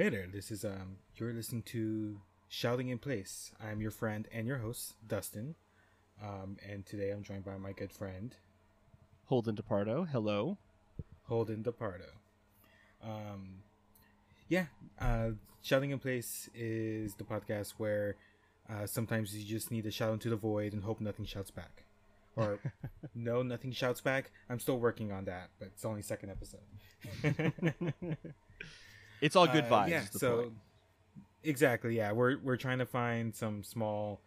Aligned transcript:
Hey 0.00 0.08
there, 0.08 0.26
this 0.32 0.50
is 0.50 0.64
um, 0.64 0.96
you're 1.16 1.34
listening 1.34 1.60
to 1.64 2.22
Shouting 2.48 2.88
in 2.88 2.96
Place. 2.96 3.52
I'm 3.62 3.82
your 3.82 3.90
friend 3.90 4.26
and 4.32 4.46
your 4.46 4.56
host, 4.56 4.94
Dustin. 5.06 5.56
Um, 6.22 6.56
and 6.66 6.86
today 6.86 7.10
I'm 7.10 7.22
joined 7.22 7.44
by 7.44 7.58
my 7.58 7.72
good 7.72 7.92
friend, 7.92 8.34
Holden 9.26 9.56
DePardo. 9.56 10.08
Hello. 10.08 10.56
Holden 11.24 11.62
DePardo. 11.62 12.12
Um, 13.04 13.58
yeah, 14.48 14.68
uh, 14.98 15.32
Shouting 15.60 15.90
in 15.90 15.98
Place 15.98 16.48
is 16.54 17.12
the 17.16 17.24
podcast 17.24 17.74
where 17.76 18.16
uh, 18.70 18.86
sometimes 18.86 19.36
you 19.36 19.44
just 19.44 19.70
need 19.70 19.84
to 19.84 19.90
shout 19.90 20.14
into 20.14 20.30
the 20.30 20.36
void 20.36 20.72
and 20.72 20.82
hope 20.82 21.02
nothing 21.02 21.26
shouts 21.26 21.50
back. 21.50 21.84
Or, 22.36 22.58
no, 23.14 23.42
nothing 23.42 23.72
shouts 23.72 24.00
back. 24.00 24.30
I'm 24.48 24.60
still 24.60 24.78
working 24.78 25.12
on 25.12 25.26
that, 25.26 25.50
but 25.58 25.68
it's 25.74 25.84
only 25.84 26.00
second 26.00 26.30
episode. 26.30 28.16
It's 29.20 29.36
all 29.36 29.46
good 29.46 29.64
Uh, 29.64 29.70
vibes. 29.70 29.88
yeah, 29.90 30.04
so 30.10 30.42
point. 30.42 30.52
exactly, 31.44 31.96
yeah. 31.96 32.12
We're 32.12 32.38
we're 32.38 32.56
trying 32.56 32.78
to 32.78 32.86
find 32.86 33.34
some 33.34 33.62
small 33.62 34.20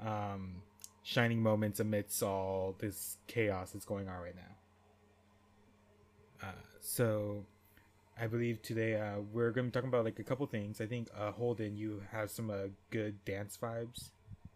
um 0.00 0.62
shining 1.02 1.42
moments 1.42 1.80
amidst 1.80 2.22
all 2.22 2.76
this 2.78 3.16
chaos 3.26 3.70
that's 3.72 3.86
going 3.86 4.08
on 4.08 4.20
right 4.20 4.36
now. 4.36 6.48
Uh, 6.48 6.52
so 6.80 7.44
I 8.18 8.26
believe 8.26 8.62
today 8.62 9.00
uh, 9.00 9.20
we're 9.32 9.50
going 9.50 9.66
to 9.66 9.70
be 9.70 9.72
talking 9.72 9.88
about 9.88 10.04
like 10.04 10.18
a 10.18 10.24
couple 10.24 10.46
things. 10.46 10.80
I 10.80 10.86
think 10.86 11.08
uh, 11.16 11.32
Holden, 11.32 11.76
you 11.76 12.02
have 12.12 12.30
some 12.30 12.50
uh, 12.50 12.68
good 12.90 13.24
dance 13.24 13.58
vibes. 13.60 14.10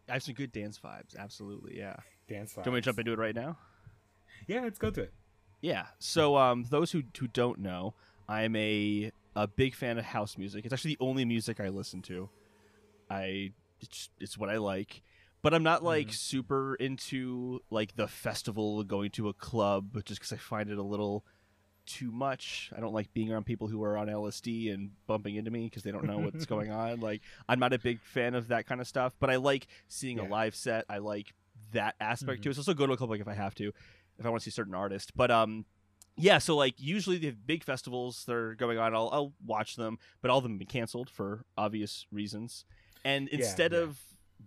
I 0.08 0.14
have 0.14 0.22
some 0.22 0.34
good 0.34 0.52
dance 0.52 0.78
vibes. 0.82 1.16
Absolutely, 1.18 1.78
yeah. 1.78 1.96
Dance 2.28 2.52
vibes. 2.52 2.64
Do 2.64 2.70
you 2.70 2.72
want 2.72 2.74
me 2.74 2.80
to 2.80 2.84
jump 2.84 2.98
into 2.98 3.12
it 3.12 3.18
right 3.18 3.34
now? 3.34 3.56
Yeah, 4.46 4.60
let's 4.60 4.78
go 4.78 4.90
to 4.90 5.02
it. 5.02 5.12
Yeah. 5.62 5.86
So, 5.98 6.36
um, 6.36 6.66
those 6.70 6.92
who 6.92 7.02
who 7.18 7.26
don't 7.26 7.60
know, 7.60 7.94
I'm 8.28 8.54
a 8.56 9.10
a 9.36 9.46
big 9.46 9.74
fan 9.74 9.98
of 9.98 10.04
house 10.04 10.36
music. 10.38 10.64
It's 10.64 10.72
actually 10.72 10.92
the 10.96 11.04
only 11.04 11.24
music 11.24 11.60
I 11.60 11.68
listen 11.68 12.02
to. 12.02 12.30
I 13.10 13.52
it's, 13.80 14.10
it's 14.20 14.38
what 14.38 14.48
I 14.48 14.56
like, 14.58 15.02
but 15.42 15.52
I'm 15.52 15.62
not 15.62 15.82
like 15.82 16.08
Mhm. 16.08 16.14
super 16.14 16.74
into 16.76 17.60
like 17.70 17.96
the 17.96 18.08
festival, 18.08 18.82
going 18.84 19.10
to 19.12 19.28
a 19.28 19.34
club, 19.34 20.02
just 20.04 20.20
because 20.20 20.32
I 20.32 20.36
find 20.36 20.70
it 20.70 20.78
a 20.78 20.82
little 20.82 21.24
too 21.86 22.10
much. 22.10 22.72
I 22.74 22.80
don't 22.80 22.94
like 22.94 23.12
being 23.12 23.30
around 23.30 23.44
people 23.44 23.68
who 23.68 23.82
are 23.82 23.98
on 23.98 24.08
LSD 24.08 24.72
and 24.72 24.92
bumping 25.06 25.34
into 25.36 25.50
me 25.50 25.64
because 25.64 25.82
they 25.82 25.90
don't 25.92 26.06
know 26.06 26.18
what's 26.20 26.46
going 26.46 26.70
on. 26.70 27.00
Like 27.00 27.20
I'm 27.48 27.58
not 27.58 27.72
a 27.74 27.78
big 27.78 28.00
fan 28.02 28.34
of 28.34 28.48
that 28.48 28.66
kind 28.66 28.80
of 28.80 28.86
stuff, 28.88 29.14
but 29.20 29.28
I 29.30 29.36
like 29.36 29.66
seeing 29.88 30.16
Yeah. 30.16 30.22
a 30.22 30.28
live 30.28 30.54
set. 30.54 30.86
I 30.88 30.98
like 30.98 31.34
that 31.72 31.94
aspect 32.00 32.40
Mhm. 32.40 32.42
to 32.44 32.50
it. 32.50 32.54
So 32.54 32.60
I'll 32.60 32.62
still 32.64 32.74
go 32.74 32.86
to 32.86 32.92
a 32.94 32.96
club 32.96 33.10
like 33.10 33.20
if 33.20 33.28
I 33.28 33.34
have 33.34 33.54
to, 33.56 33.70
if 34.18 34.24
I 34.24 34.28
want 34.30 34.40
to 34.42 34.44
see 34.50 34.54
certain 34.54 34.74
artist. 34.74 35.12
But 35.14 35.30
um, 35.30 35.66
yeah. 36.16 36.38
So 36.38 36.56
like 36.56 36.74
usually 36.78 37.18
the 37.18 37.30
big 37.30 37.64
festivals 37.64 38.24
that 38.26 38.34
are 38.34 38.54
going 38.54 38.78
on, 38.78 38.94
I'll 38.94 39.10
I'll 39.12 39.32
watch 39.44 39.76
them, 39.76 39.98
but 40.22 40.30
all 40.30 40.38
of 40.38 40.42
them 40.44 40.52
have 40.52 40.58
been 40.58 40.68
canceled 40.68 41.10
for 41.10 41.44
obvious 41.56 42.06
reasons. 42.12 42.64
And 43.04 43.28
instead 43.28 43.72
yeah. 43.72 43.80
of 43.80 43.98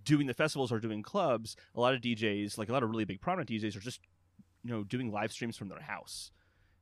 doing 0.03 0.27
the 0.27 0.33
festivals 0.33 0.71
or 0.71 0.79
doing 0.79 1.03
clubs, 1.03 1.55
a 1.75 1.79
lot 1.79 1.93
of 1.93 2.01
DJs, 2.01 2.57
like 2.57 2.69
a 2.69 2.71
lot 2.73 2.83
of 2.83 2.89
really 2.89 3.05
big 3.05 3.21
prominent 3.21 3.49
DJs, 3.49 3.75
are 3.75 3.79
just 3.81 4.01
you 4.63 4.71
know 4.71 4.83
doing 4.83 5.11
live 5.11 5.31
streams 5.31 5.55
from 5.57 5.69
their 5.69 5.81
house 5.81 6.31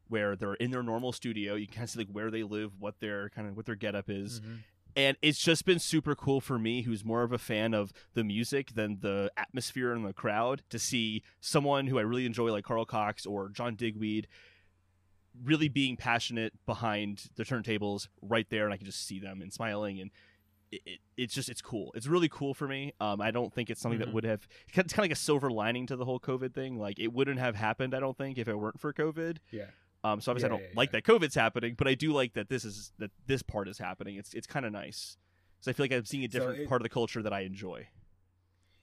where 0.08 0.36
they're 0.36 0.54
in 0.56 0.70
their 0.72 0.84
normal 0.84 1.12
studio 1.12 1.56
you 1.56 1.66
can 1.66 1.76
kind 1.78 1.84
of 1.84 1.90
see 1.90 2.00
like 2.00 2.10
where 2.10 2.30
they 2.30 2.44
live 2.44 2.80
what 2.80 3.00
their 3.00 3.30
kind 3.30 3.48
of 3.48 3.58
what 3.58 3.66
their 3.66 3.76
getup 3.76 4.06
is 4.08 4.40
Mhm. 4.40 4.60
and 4.96 5.18
it's 5.22 5.40
just 5.40 5.66
been 5.66 5.80
super 5.80 6.16
cool 6.16 6.40
for 6.40 6.58
me 6.60 6.84
who's 6.84 7.04
more 7.04 7.24
of 7.24 7.32
a 7.34 7.38
fan 7.40 7.74
of 7.74 7.92
the 8.14 8.24
music 8.24 8.74
than 8.76 9.00
the 9.02 9.32
atmosphere 9.36 9.92
and 9.94 10.06
the 10.06 10.14
crowd 10.14 10.62
to 10.70 10.78
see 10.80 11.24
someone 11.40 11.88
who 11.88 11.98
i 11.98 12.02
really 12.02 12.26
enjoy 12.26 12.52
like 12.52 12.64
carl 12.64 12.86
cox 12.86 13.26
or 13.26 13.50
john 13.50 13.76
digweed 13.76 14.28
really 15.44 15.68
being 15.68 15.98
passionate 15.98 16.54
behind 16.66 17.26
the 17.36 17.44
turntables 17.44 18.08
right 18.22 18.48
there 18.50 18.66
and 18.66 18.74
i 18.74 18.78
can 18.78 18.86
just 18.86 19.06
see 19.06 19.20
them 19.20 19.42
and 19.42 19.52
smiling 19.54 20.00
and 20.00 20.12
it, 20.72 20.82
it, 20.86 21.00
it's 21.18 21.34
just 21.34 21.50
it's 21.50 21.62
cool 21.62 21.92
it's 21.96 22.08
really 22.08 22.30
cool 22.30 22.54
for 22.54 22.68
me 22.68 22.94
um, 23.00 23.22
i 23.22 23.32
don't 23.32 23.54
think 23.54 23.70
it's 23.70 23.80
something 23.82 24.00
Mhm. 24.00 24.06
that 24.06 24.14
would 24.14 24.24
have 24.24 24.48
it's 24.68 24.74
kind 24.76 24.92
of 24.92 24.98
like 24.98 25.12
a 25.12 25.16
silver 25.16 25.52
lining 25.52 25.86
to 25.88 25.96
the 25.96 26.06
whole 26.06 26.20
covid 26.20 26.54
thing 26.54 26.78
like 26.80 27.00
it 27.00 27.14
wouldn't 27.14 27.40
have 27.40 27.56
happened 27.56 27.94
i 27.94 28.00
don't 28.00 28.18
think 28.18 28.38
if 28.38 28.48
it 28.48 28.56
weren't 28.58 28.80
for 28.80 28.92
covid 28.94 29.38
Yeah. 29.52 29.66
um, 30.04 30.22
so 30.22 30.32
obviously 30.32 30.50
Yeah, 30.50 30.56
I 30.56 30.58
don't 30.60 30.68
yeah, 30.70 30.74
like 30.76 30.90
yeah. 30.94 31.00
that 31.00 31.04
COVID's 31.04 31.36
happening, 31.36 31.76
but 31.78 31.88
I 31.88 31.94
do 31.96 32.12
like 32.14 32.34
that 32.34 32.50
this 32.50 32.64
is 32.66 32.92
that 33.00 33.12
this 33.28 33.42
part 33.42 33.68
is 33.68 33.78
happening. 33.80 34.16
It's 34.18 34.34
it's 34.36 34.46
kind 34.48 34.64
of 34.66 34.72
nice. 34.72 35.18
So 35.62 35.72
I 35.72 35.74
feel 35.74 35.84
like 35.86 35.94
I'm 35.94 36.06
seeing 36.06 36.24
a 36.24 36.28
So 36.32 36.38
different 36.40 36.60
it- 36.62 36.70
part 36.70 36.82
of 36.82 36.84
the 36.84 36.90
culture 36.90 37.24
that 37.24 37.34
I 37.34 37.40
enjoy. 37.42 37.88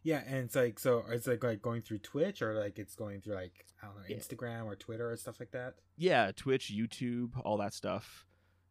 Yeah, 0.05 0.23
and 0.27 0.37
it's 0.45 0.57
like 0.57 0.79
so 0.79 1.05
it's 1.09 1.27
like 1.27 1.45
like 1.45 1.63
going 1.63 1.83
through 1.83 1.99
Twitch 1.99 2.43
or 2.43 2.55
like 2.55 2.79
it's 2.79 2.95
going 2.97 3.21
through 3.21 3.35
like 3.35 3.65
I 3.83 3.87
don't 3.87 3.97
know 3.97 4.03
Yeah. 4.09 4.17
Instagram 4.17 4.65
or 4.67 4.75
Twitter 4.77 5.11
or 5.11 5.17
stuff 5.17 5.39
like 5.41 5.53
that. 5.53 5.75
Yeah, 5.97 6.33
Twitch, 6.35 6.73
YouTube, 6.75 7.31
all 7.45 7.57
that 7.59 7.73
stuff. 7.75 8.25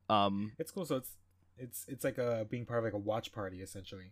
Um, 0.09 0.51
It's 0.59 0.71
cool. 0.71 0.85
So 0.85 0.97
it's 0.97 1.11
it's 1.57 1.85
it's 1.87 2.03
like 2.03 2.17
a 2.17 2.45
being 2.49 2.65
part 2.65 2.79
of 2.79 2.83
like 2.85 2.93
a 2.93 2.97
watch 2.97 3.31
party 3.31 3.61
essentially. 3.61 4.11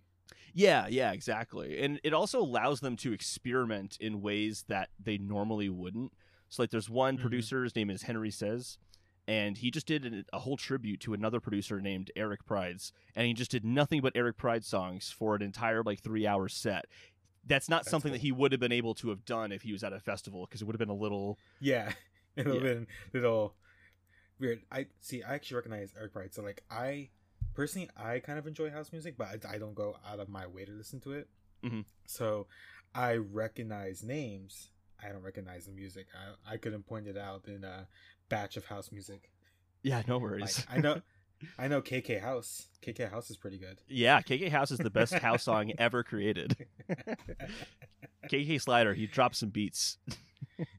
yeah, 0.54 0.88
yeah, 0.88 1.12
exactly. 1.12 1.82
And 1.82 2.00
it 2.04 2.14
also 2.14 2.40
allows 2.42 2.80
them 2.80 2.96
to 2.98 3.12
experiment 3.14 3.98
in 4.00 4.22
ways 4.22 4.66
that 4.68 4.90
they 5.04 5.18
normally 5.18 5.70
wouldn't. 5.70 6.14
So 6.50 6.64
like, 6.64 6.70
there's 6.72 6.90
one 6.90 7.18
Mhm. 7.18 7.22
producer. 7.22 7.64
His 7.64 7.76
name 7.76 7.90
is 7.90 8.04
Henry 8.04 8.30
Saiz. 8.32 8.78
And 9.30 9.58
he 9.58 9.70
just 9.70 9.86
did 9.86 10.26
a 10.34 10.40
whole 10.40 10.58
tribute 10.58 11.02
to 11.02 11.14
another 11.14 11.40
producer 11.40 11.80
named 11.80 12.10
Eric 12.16 12.46
Prydz, 12.50 12.92
and 13.16 13.28
he 13.28 13.34
just 13.34 13.52
did 13.52 13.64
nothing 13.64 14.02
but 14.02 14.14
Eric 14.16 14.38
Prydz 14.38 14.64
songs 14.66 15.12
for 15.12 15.36
an 15.36 15.44
entire 15.44 15.84
like 15.84 16.00
three 16.02 16.26
hour 16.26 16.50
set. 16.50 16.86
That's 17.46 17.70
not 17.70 17.84
That's 17.84 17.92
something 17.92 18.12
that 18.12 18.22
he 18.22 18.32
would 18.32 18.52
have 18.54 18.60
been 18.60 18.72
able 18.72 18.96
to 18.96 19.10
have 19.10 19.26
done 19.26 19.52
if 19.52 19.62
he 19.62 19.72
was 19.72 19.84
at 19.84 19.94
a 19.94 20.00
festival 20.00 20.48
because 20.48 20.64
it 20.64 20.66
would 20.66 20.74
have 20.74 20.80
been 20.80 20.90
a 20.90 20.96
little 20.96 21.38
Yeah, 21.60 21.92
it 22.36 22.48
would 22.48 22.56
have 22.56 22.64
Yeah. 22.64 22.74
been 22.74 22.88
little 23.14 23.54
weird. 24.40 24.62
I 24.72 24.88
see. 25.00 25.22
I 25.22 25.36
actually 25.36 25.58
recognize 25.58 25.94
Eric 25.96 26.14
Prydz. 26.14 26.34
So 26.34 26.42
like 26.42 26.64
I 26.72 27.10
personally 27.54 27.88
I 27.96 28.20
kind 28.20 28.40
of 28.40 28.48
enjoy 28.48 28.72
house 28.72 28.92
music, 28.92 29.14
but 29.16 29.46
I, 29.46 29.56
I 29.56 29.58
don't 29.60 29.76
go 29.76 29.96
out 30.10 30.20
of 30.20 30.28
my 30.30 30.48
way 30.48 30.66
to 30.66 30.72
listen 30.72 31.00
to 31.02 31.12
it. 31.12 31.28
Mhm. 31.64 31.86
So 32.08 32.48
I 32.96 33.18
recognize 33.18 34.02
names. 34.04 34.72
I 35.04 35.10
don't 35.10 35.22
recognize 35.22 35.66
the 35.66 35.72
music. 35.72 36.08
I 36.16 36.54
I 36.56 36.58
couldn't 36.58 36.88
point 36.88 37.08
it 37.08 37.16
out 37.18 37.48
in 37.48 37.64
a 37.64 37.88
batch 38.30 38.56
of 38.58 38.66
house 38.66 38.92
music. 38.92 39.32
yeah, 39.84 40.02
no 40.08 40.16
Like 40.18 40.24
worries. 40.24 40.66
I 40.70 40.78
know. 40.78 41.02
I 41.58 41.70
know 41.70 41.82
KK 41.82 42.20
House. 42.22 42.68
KK 42.86 43.10
House 43.10 43.30
is 43.30 43.38
pretty 43.38 43.58
good. 43.58 43.80
yeah, 43.88 44.22
KK 44.22 44.50
House 44.50 44.72
is 44.72 44.78
the 44.78 44.90
best 44.90 45.14
house 45.14 45.44
song 45.44 45.72
ever 45.78 46.04
created. 46.04 46.68
KK 48.30 48.62
Slider, 48.62 48.94
he 48.94 49.08
drops 49.08 49.38
some 49.40 49.50
beats. 49.50 49.98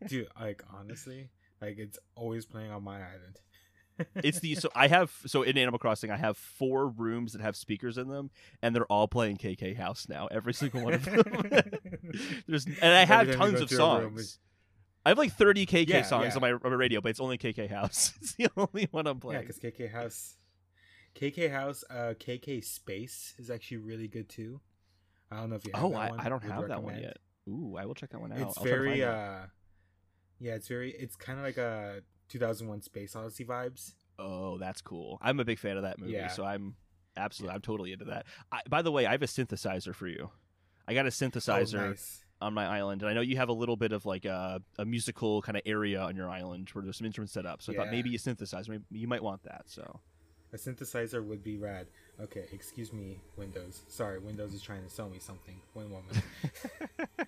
Dude, 0.06 0.28
like 0.38 0.62
honestly, 0.78 1.30
like 1.62 1.78
it's 1.78 1.98
always 2.14 2.44
playing 2.44 2.70
on 2.70 2.84
my 2.84 2.96
island. 2.96 3.40
It's 4.16 4.40
the 4.40 4.54
so 4.54 4.70
I 4.74 4.88
have 4.88 5.10
so 5.26 5.42
in 5.42 5.56
Animal 5.58 5.78
Crossing 5.78 6.10
I 6.10 6.16
have 6.16 6.36
four 6.36 6.88
rooms 6.88 7.32
that 7.32 7.42
have 7.42 7.56
speakers 7.56 7.98
in 7.98 8.08
them, 8.08 8.30
and 8.62 8.74
they're 8.74 8.86
all 8.86 9.08
playing 9.08 9.36
KK 9.38 9.76
House 9.76 10.06
now. 10.08 10.26
Every 10.30 10.52
single 10.54 10.82
one 10.82 10.94
of 10.94 11.04
them. 11.04 11.22
There's 12.46 12.66
and 12.66 12.76
I 12.82 13.04
have 13.04 13.28
Every 13.28 13.34
time 13.34 13.52
you 13.52 13.58
tons 13.58 13.60
of 13.60 13.70
songs. 13.70 14.38
I 15.04 15.10
have 15.10 15.18
like 15.18 15.32
30 15.32 15.66
KK 15.66 15.88
Yeah, 15.88 16.02
songs 16.02 16.28
yeah. 16.28 16.34
on 16.34 16.40
my, 16.40 16.52
on 16.52 16.60
my 16.64 16.70
radio, 16.70 17.00
but 17.00 17.08
it's 17.10 17.20
only 17.20 17.38
KK 17.38 17.70
House. 17.70 18.12
It's 18.20 18.34
the 18.34 18.48
only 18.56 18.88
one 18.90 19.06
I'm 19.06 19.18
playing. 19.18 19.42
Yeah, 19.42 19.46
because 19.48 19.58
KK 19.58 19.90
House, 19.90 20.36
KK 21.14 21.50
House, 21.50 21.84
uh, 21.90 22.14
KK 22.18 22.62
Space 22.62 23.34
is 23.38 23.50
actually 23.50 23.78
really 23.78 24.08
good 24.08 24.28
too. 24.28 24.60
I 25.30 25.36
don't 25.36 25.50
know 25.50 25.56
if 25.56 25.64
you. 25.64 25.72
Have 25.74 25.84
oh, 25.84 25.90
that 25.90 25.96
I, 25.98 26.10
one. 26.10 26.20
I 26.20 26.28
don't 26.28 26.42
have 26.42 26.68
that 26.68 26.82
one 26.82 26.98
yet. 26.98 27.16
Ooh, 27.48 27.76
I 27.78 27.86
will 27.86 27.94
check 27.94 28.10
that 28.10 28.20
one 28.20 28.32
out. 28.32 28.38
It's 28.40 28.58
I'll 28.58 28.64
very, 28.64 29.02
uh, 29.02 29.46
yeah, 30.38 30.54
it's 30.54 30.68
very. 30.68 30.90
It's 30.92 31.16
kind 31.16 31.38
of 31.38 31.44
like 31.44 31.56
a 31.56 32.02
2001 32.28 32.82
Space 32.82 33.16
Odyssey 33.16 33.44
vibes. 33.44 33.94
Oh, 34.18 34.58
that's 34.58 34.82
cool. 34.82 35.18
I'm 35.22 35.40
a 35.40 35.44
big 35.44 35.58
fan 35.58 35.76
of 35.76 35.84
that 35.84 35.98
movie, 35.98 36.12
Yeah. 36.12 36.28
so 36.28 36.44
I'm 36.44 36.74
absolutely, 37.16 37.54
I'm 37.54 37.62
totally 37.62 37.92
into 37.92 38.04
that. 38.06 38.26
I, 38.52 38.60
by 38.68 38.82
the 38.82 38.92
way, 38.92 39.06
I 39.06 39.12
have 39.12 39.22
a 39.22 39.26
synthesizer 39.26 39.94
for 39.94 40.06
you. 40.08 40.30
I 40.86 40.94
got 40.94 41.06
a 41.06 41.10
synthesizer 41.10 41.78
Oh, 41.80 41.88
nice. 41.90 42.24
On 42.40 42.54
my 42.54 42.66
island, 42.66 43.02
and 43.02 43.10
I 43.10 43.14
know 43.14 43.20
you 43.20 43.36
have 43.36 43.48
a 43.48 43.52
little 43.52 43.76
bit 43.76 43.92
of 43.92 44.06
like 44.06 44.24
a, 44.24 44.60
a 44.78 44.84
musical 44.84 45.42
kind 45.42 45.56
of 45.56 45.62
area 45.66 46.00
on 46.00 46.16
your 46.16 46.28
island 46.28 46.68
where 46.70 46.82
there's 46.82 46.96
some 46.98 47.06
instruments 47.06 47.32
set 47.32 47.46
up. 47.46 47.62
So 47.62 47.72
I 47.72 47.76
thought 47.76 47.90
maybe 47.90 48.14
a 48.14 48.18
synthesizer, 48.18 48.68
maybe 48.68 48.84
you 48.90 49.08
might 49.08 49.22
want 49.22 49.42
that. 49.44 49.62
So 49.66 50.00
A 50.52 50.56
synthesizer 50.56 51.24
would 51.24 51.42
be 51.44 51.56
rad. 51.58 51.86
Okay, 52.20 52.44
excuse 52.52 52.92
me, 52.92 53.18
Windows. 53.36 53.82
Sorry, 53.88 54.18
Windows 54.18 54.52
is 54.52 54.60
trying 54.62 54.82
to 54.84 54.90
sell 54.90 55.08
me 55.08 55.18
something. 55.18 55.60
One 55.72 55.90
moment. 55.90 56.22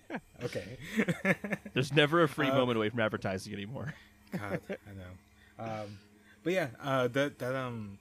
okay. 0.43 0.77
there's 1.73 1.91
never 1.93 2.23
a 2.23 2.27
free 2.27 2.49
Uh, 2.49 2.55
moment 2.55 2.77
away 2.77 2.89
from 2.89 2.99
advertising 2.99 3.53
anymore. 3.53 3.93
God, 4.31 4.59
I 4.69 4.93
know. 4.93 5.63
Um, 5.83 5.99
but 6.43 6.53
yeah, 6.53 6.67
uh, 6.81 7.07
that 7.09 7.39
that 7.39 7.55
um, 7.55 7.97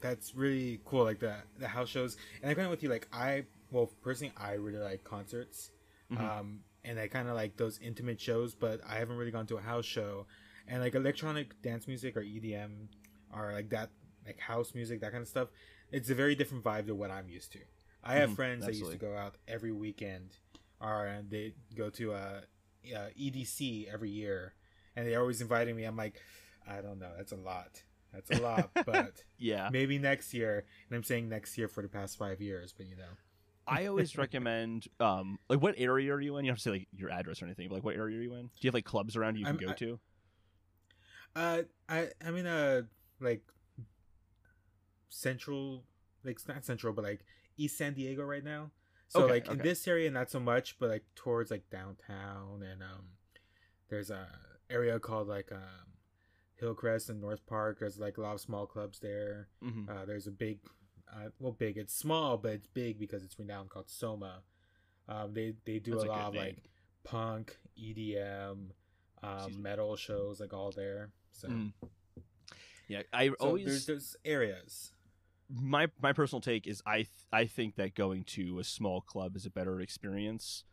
that's 0.00 0.34
really 0.34 0.80
cool. 0.84 1.04
Like 1.04 1.18
the 1.20 1.34
the 1.58 1.68
house 1.68 1.88
shows, 1.88 2.16
and 2.42 2.50
I 2.50 2.54
kind 2.54 2.66
of 2.66 2.70
with 2.70 2.82
you. 2.82 2.88
Like 2.88 3.08
I, 3.12 3.44
well, 3.70 3.90
personally, 4.02 4.32
I 4.36 4.52
really 4.54 4.78
like 4.78 5.04
concerts, 5.04 5.70
Mhm. 6.10 6.18
um, 6.20 6.60
and 6.84 6.98
I 6.98 7.08
kind 7.08 7.28
of 7.28 7.34
like 7.34 7.56
those 7.56 7.78
intimate 7.80 8.20
shows. 8.20 8.54
But 8.54 8.80
I 8.86 8.96
haven't 8.96 9.16
really 9.16 9.30
gone 9.32 9.46
to 9.48 9.56
a 9.56 9.60
house 9.60 9.84
show, 9.86 10.26
and 10.66 10.80
like 10.82 10.94
electronic 10.94 11.60
dance 11.62 11.86
music 11.86 12.16
or 12.16 12.22
EDM, 12.22 12.88
or 13.34 13.52
like 13.52 13.70
that, 13.70 13.90
like 14.26 14.38
house 14.38 14.74
music, 14.74 15.00
that 15.00 15.12
kind 15.12 15.22
of 15.22 15.28
stuff. 15.28 15.48
It's 15.90 16.10
a 16.10 16.14
very 16.14 16.34
different 16.34 16.64
vibe 16.64 16.86
to 16.86 16.94
what 16.94 17.10
I'm 17.10 17.28
used 17.28 17.52
to. 17.52 17.60
I 18.02 18.14
have 18.16 18.30
Mhm, 18.30 18.36
friends 18.36 18.66
that 18.66 18.74
used 18.74 18.92
to 18.92 18.98
go 18.98 19.16
out 19.16 19.36
every 19.48 19.72
weekend, 19.72 20.38
or 20.80 21.06
and 21.06 21.30
they 21.30 21.54
go 21.74 21.90
to 21.90 22.12
a, 22.12 22.42
uh, 22.94 23.08
EDC 23.16 23.88
every 23.92 24.10
year, 24.10 24.54
and 24.94 25.06
they're 25.06 25.20
always 25.20 25.40
inviting 25.40 25.76
me. 25.76 25.84
I'm 25.84 25.96
like, 25.96 26.20
I 26.66 26.80
don't 26.80 26.98
know, 26.98 27.12
that's 27.16 27.32
a 27.32 27.36
lot. 27.36 27.82
That's 28.12 28.30
a 28.30 28.36
lot, 28.36 28.70
but 28.84 29.24
yeah. 29.38 29.70
maybe 29.70 29.98
next 29.98 30.32
year. 30.34 30.64
And 30.88 30.96
I'm 30.96 31.04
saying 31.04 31.28
next 31.28 31.58
year 31.58 31.68
for 31.68 31.82
the 31.82 31.88
past 31.88 32.16
five 32.18 32.40
years, 32.40 32.72
but 32.76 32.86
you 32.86 32.96
know. 32.96 33.16
I 33.68 33.86
always 33.86 34.16
recommend 34.16 34.86
um 35.00 35.38
like 35.48 35.60
what 35.60 35.74
area 35.78 36.12
are 36.12 36.20
you 36.20 36.36
in? 36.36 36.44
You 36.44 36.50
don't 36.50 36.56
have 36.56 36.58
to 36.58 36.62
say 36.62 36.70
like 36.70 36.88
your 36.92 37.10
address 37.10 37.42
or 37.42 37.46
anything, 37.46 37.68
but 37.68 37.76
like 37.76 37.84
what 37.84 37.96
area 37.96 38.18
are 38.18 38.22
you 38.22 38.34
in? 38.34 38.42
Do 38.46 38.50
you 38.60 38.68
have 38.68 38.74
like 38.74 38.84
clubs 38.84 39.16
around 39.16 39.34
you, 39.36 39.40
you 39.40 39.46
can 39.46 39.56
I'm- 39.56 39.64
go 39.66 39.70
I- 39.72 39.74
to? 39.74 40.00
Uh, 41.34 41.62
I 41.88 42.08
I'm 42.24 42.36
in 42.36 42.46
a 42.46 42.84
like 43.20 43.42
central, 45.08 45.84
like 46.24 46.36
it's 46.36 46.48
not 46.48 46.64
central, 46.64 46.92
but 46.92 47.04
like 47.04 47.24
East 47.56 47.78
San 47.78 47.94
Diego 47.94 48.22
right 48.24 48.44
now. 48.44 48.70
So 49.08 49.22
Okay, 49.22 49.32
like 49.34 49.48
in 49.48 49.58
this 49.58 49.86
area, 49.86 50.10
not 50.10 50.30
so 50.30 50.40
much, 50.40 50.78
but 50.78 50.88
like 50.90 51.04
towards 51.14 51.50
like 51.50 51.68
downtown 51.70 52.62
and 52.62 52.82
um, 52.82 53.04
there's 53.88 54.10
a 54.10 54.26
area 54.68 54.98
called 54.98 55.28
like 55.28 55.52
um, 55.52 55.92
Hillcrest 56.56 57.08
and 57.10 57.20
North 57.20 57.46
Park. 57.46 57.78
There's 57.80 57.98
like 57.98 58.16
a 58.18 58.22
lot 58.22 58.34
of 58.34 58.40
small 58.40 58.66
clubs 58.66 58.98
there. 58.98 59.48
hmm 59.62 59.84
Uh, 59.88 60.04
there's 60.06 60.26
a 60.26 60.32
big, 60.32 60.58
uh, 61.12 61.28
well, 61.38 61.52
big. 61.52 61.76
It's 61.76 61.94
small, 61.94 62.36
but 62.36 62.52
it's 62.52 62.66
big 62.66 62.98
because 62.98 63.22
it's 63.22 63.38
renowned 63.38 63.70
called 63.70 63.88
Soma. 63.88 64.42
Um, 65.08 65.34
they 65.34 65.54
they 65.64 65.78
do 65.78 65.92
That's 65.92 66.04
a 66.04 66.06
a 66.06 66.10
lot 66.10 66.26
of 66.28 66.34
name. 66.34 66.42
like 66.42 66.56
punk, 67.04 67.56
EDM, 67.80 68.70
um, 69.22 69.62
metal 69.62 69.96
shows, 69.96 70.40
like 70.40 70.52
all 70.52 70.72
there. 70.72 71.10
So, 71.32 71.48
Mm. 71.48 71.72
Yeah, 72.88 73.02
I 73.12 73.28
so 73.28 73.34
always 73.40 73.64
there's 73.64 73.86
there's 73.86 74.16
areas. 74.24 74.92
my 75.48 75.88
my 76.00 76.12
personal 76.12 76.40
take 76.40 76.66
is 76.66 76.82
I 76.86 76.96
th- 76.98 77.08
I 77.32 77.46
think 77.46 77.76
that 77.76 77.94
going 77.94 78.24
to 78.24 78.58
a 78.60 78.64
small 78.64 79.00
club 79.00 79.36
is 79.36 79.44
a 79.46 79.50
better 79.50 79.80
experience 79.80 80.64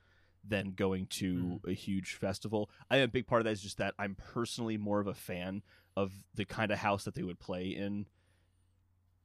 than 0.48 0.74
going 0.74 1.08
to 1.08 1.62
a 1.68 1.72
huge 1.72 2.16
festival. 2.16 2.70
I 2.92 2.96
think 2.96 3.10
a 3.10 3.12
big 3.12 3.28
part 3.28 3.42
of 3.42 3.46
that 3.46 3.52
is 3.52 3.62
just 3.62 3.78
that 3.78 3.94
I'm 3.98 4.16
personally 4.16 4.78
more 4.78 5.00
of 5.00 5.08
a 5.08 5.14
fan 5.14 5.64
of 5.96 6.12
the 6.36 6.44
kind 6.46 6.72
of 6.72 6.80
house 6.80 7.06
that 7.06 7.16
they 7.16 7.24
would 7.24 7.40
play 7.40 7.68
in 7.68 8.08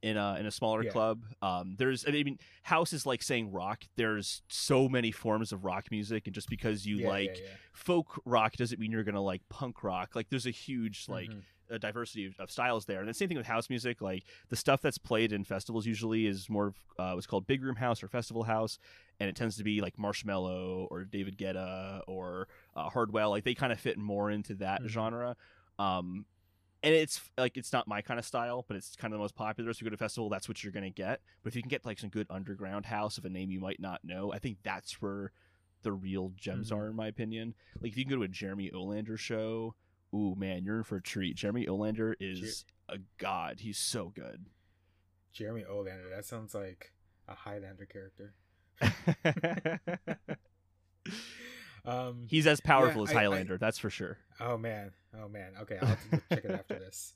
in 0.02 0.16
a 0.16 0.36
in 0.38 0.46
a 0.46 0.50
smaller 0.50 0.84
Yeah. 0.84 0.90
club. 0.90 1.24
Um, 1.42 1.74
there's 1.78 2.06
I 2.06 2.10
mean 2.12 2.38
house 2.62 2.92
is 2.92 3.04
like 3.04 3.22
saying 3.22 3.50
rock. 3.50 3.84
There's 3.96 4.42
so 4.48 4.88
many 4.88 5.10
forms 5.10 5.52
of 5.52 5.64
rock 5.64 5.90
music, 5.90 6.26
and 6.26 6.34
just 6.34 6.48
because 6.48 6.86
you 6.86 6.98
Yeah, 6.98 7.08
like 7.08 7.38
yeah, 7.38 7.48
folk 7.72 8.20
rock 8.24 8.52
doesn't 8.56 8.78
mean 8.80 8.92
you're 8.92 9.04
gonna 9.04 9.22
like 9.22 9.42
punk 9.48 9.82
rock. 9.82 10.14
Like 10.14 10.28
there's 10.30 10.46
a 10.46 10.50
huge 10.52 11.06
like 11.08 11.28
Mhm. 11.30 11.42
a 11.70 11.78
diversity 11.78 12.32
of, 12.38 12.50
styles 12.50 12.86
there. 12.86 13.00
And 13.00 13.08
the 13.08 13.12
same 13.14 13.28
thing 13.28 13.36
with 13.36 13.46
house 13.46 13.68
music. 13.68 14.00
Like 14.00 14.24
the 14.48 14.56
stuff 14.56 14.80
that's 14.80 14.98
played 14.98 15.32
in 15.32 15.44
festivals 15.44 15.84
usually 15.84 16.26
is 16.26 16.48
more 16.48 16.74
uh, 16.98 17.12
what's 17.12 17.26
called 17.26 17.46
big 17.46 17.62
room 17.62 17.76
house 17.76 18.02
or 18.02 18.08
festival 18.08 18.44
house, 18.44 18.78
and 19.20 19.28
it 19.28 19.34
tends 19.36 19.56
to 19.56 19.64
be 19.64 19.80
like 19.80 19.96
Marshmello 19.96 20.86
or 20.90 21.04
David 21.04 21.36
Guetta 21.36 22.02
or 22.06 22.46
uh, 22.76 22.88
Hardwell. 22.88 23.30
Like 23.30 23.44
they 23.44 23.54
kind 23.54 23.72
of 23.72 23.80
fit 23.80 23.98
more 23.98 24.30
into 24.30 24.54
that 24.54 24.82
Mhm. 24.82 24.88
genre. 24.88 25.36
Um, 25.78 26.24
and 26.82 26.94
it's 26.94 27.20
like 27.36 27.56
it's 27.56 27.72
not 27.72 27.88
my 27.88 28.02
kind 28.02 28.18
of 28.20 28.24
style, 28.26 28.64
but 28.68 28.76
it's 28.76 28.94
kind 28.96 29.12
of 29.12 29.18
the 29.18 29.22
most 29.22 29.34
popular. 29.34 29.72
So 29.72 29.78
you 29.80 29.84
go 29.84 29.90
to 29.90 29.94
a 29.94 29.98
festival, 29.98 30.28
that's 30.28 30.48
what 30.48 30.62
you're 30.62 30.72
gonna 30.72 30.90
get. 30.90 31.20
But 31.42 31.48
if 31.52 31.56
you 31.56 31.62
can 31.62 31.68
get 31.68 31.84
like 31.84 31.98
some 31.98 32.10
good 32.10 32.26
underground 32.30 32.86
house 32.86 33.18
of 33.18 33.24
a 33.24 33.28
name 33.28 33.50
you 33.50 33.60
might 33.60 33.80
not 33.80 34.00
know, 34.04 34.32
I 34.32 34.38
think 34.38 34.58
that's 34.62 35.00
where 35.02 35.32
the 35.82 35.92
real 35.92 36.32
gems 36.36 36.70
Mhm. 36.70 36.76
are, 36.76 36.88
in 36.90 36.96
my 36.96 37.06
opinion. 37.08 37.54
Like 37.80 37.92
if 37.92 37.98
you 37.98 38.04
can 38.04 38.10
go 38.10 38.16
to 38.16 38.22
a 38.22 38.28
Jeremy 38.28 38.70
Olander 38.72 39.18
show, 39.18 39.74
ooh 40.14 40.34
man, 40.36 40.64
you're 40.64 40.78
in 40.78 40.84
for 40.84 40.96
a 40.96 41.02
treat. 41.02 41.36
Jeremy 41.36 41.66
Olander 41.66 42.14
is 42.20 42.64
a 42.88 42.98
god. 43.18 43.60
He's 43.60 43.78
so 43.78 44.08
good. 44.08 44.46
Jeremy 45.32 45.64
Olander. 45.64 46.10
That 46.10 46.24
sounds 46.24 46.54
like 46.54 46.92
a 47.28 47.34
Highlander 47.34 47.86
character. 47.86 48.34
Um. 51.88 52.26
He's 52.28 52.46
as 52.46 52.60
powerful 52.60 53.02
Yeah, 53.02 53.10
as 53.10 53.16
I- 53.16 53.18
I- 53.18 53.22
Highlander, 53.22 53.58
that's 53.58 53.78
for 53.78 53.90
sure. 53.90 54.18
Oh 54.40 54.56
man. 54.58 54.92
Oh 55.18 55.28
man. 55.28 55.52
Okay, 55.62 55.78
I'll 55.80 55.88
have 55.88 56.10
to 56.10 56.20
check 56.28 56.44
it 56.44 56.50
after 56.50 56.74
this. 56.78 57.14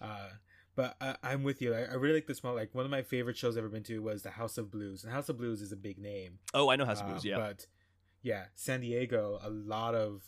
Uh, 0.00 0.28
but 0.76 0.96
I, 1.00 1.16
I'm 1.22 1.42
with 1.42 1.60
you. 1.60 1.74
I, 1.74 1.80
I 1.80 1.94
really 1.94 2.14
like 2.14 2.26
this 2.26 2.38
small. 2.38 2.54
Like 2.54 2.74
one 2.74 2.84
of 2.84 2.90
my 2.90 3.02
favorite 3.02 3.36
shows 3.36 3.56
I've 3.56 3.64
ever 3.64 3.68
been 3.68 3.82
to 3.84 3.98
was 4.00 4.22
the 4.22 4.30
House 4.30 4.58
of 4.58 4.70
Blues, 4.70 5.02
and 5.04 5.12
House 5.12 5.28
of 5.28 5.36
Blues 5.38 5.60
is 5.60 5.72
a 5.72 5.76
big 5.76 5.98
name. 5.98 6.38
Oh, 6.54 6.70
I 6.70 6.76
know 6.76 6.84
House 6.86 7.00
of 7.00 7.06
Uh, 7.06 7.10
Blues. 7.10 7.24
Yeah, 7.24 7.36
But 7.36 7.66
yeah, 8.22 8.44
San 8.54 8.80
Diego, 8.80 9.38
a 9.42 9.50
lot 9.50 9.94
of 9.94 10.22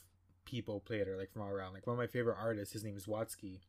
people 0.44 0.80
played 0.80 1.06
her 1.06 1.16
like 1.16 1.32
from 1.32 1.42
all 1.42 1.48
around. 1.48 1.72
Like 1.72 1.86
one 1.86 1.94
of 1.94 1.98
my 1.98 2.06
favorite 2.08 2.36
artists, 2.38 2.72
his 2.72 2.84
name 2.84 2.96
is 2.96 3.06
Watsky. 3.06 3.60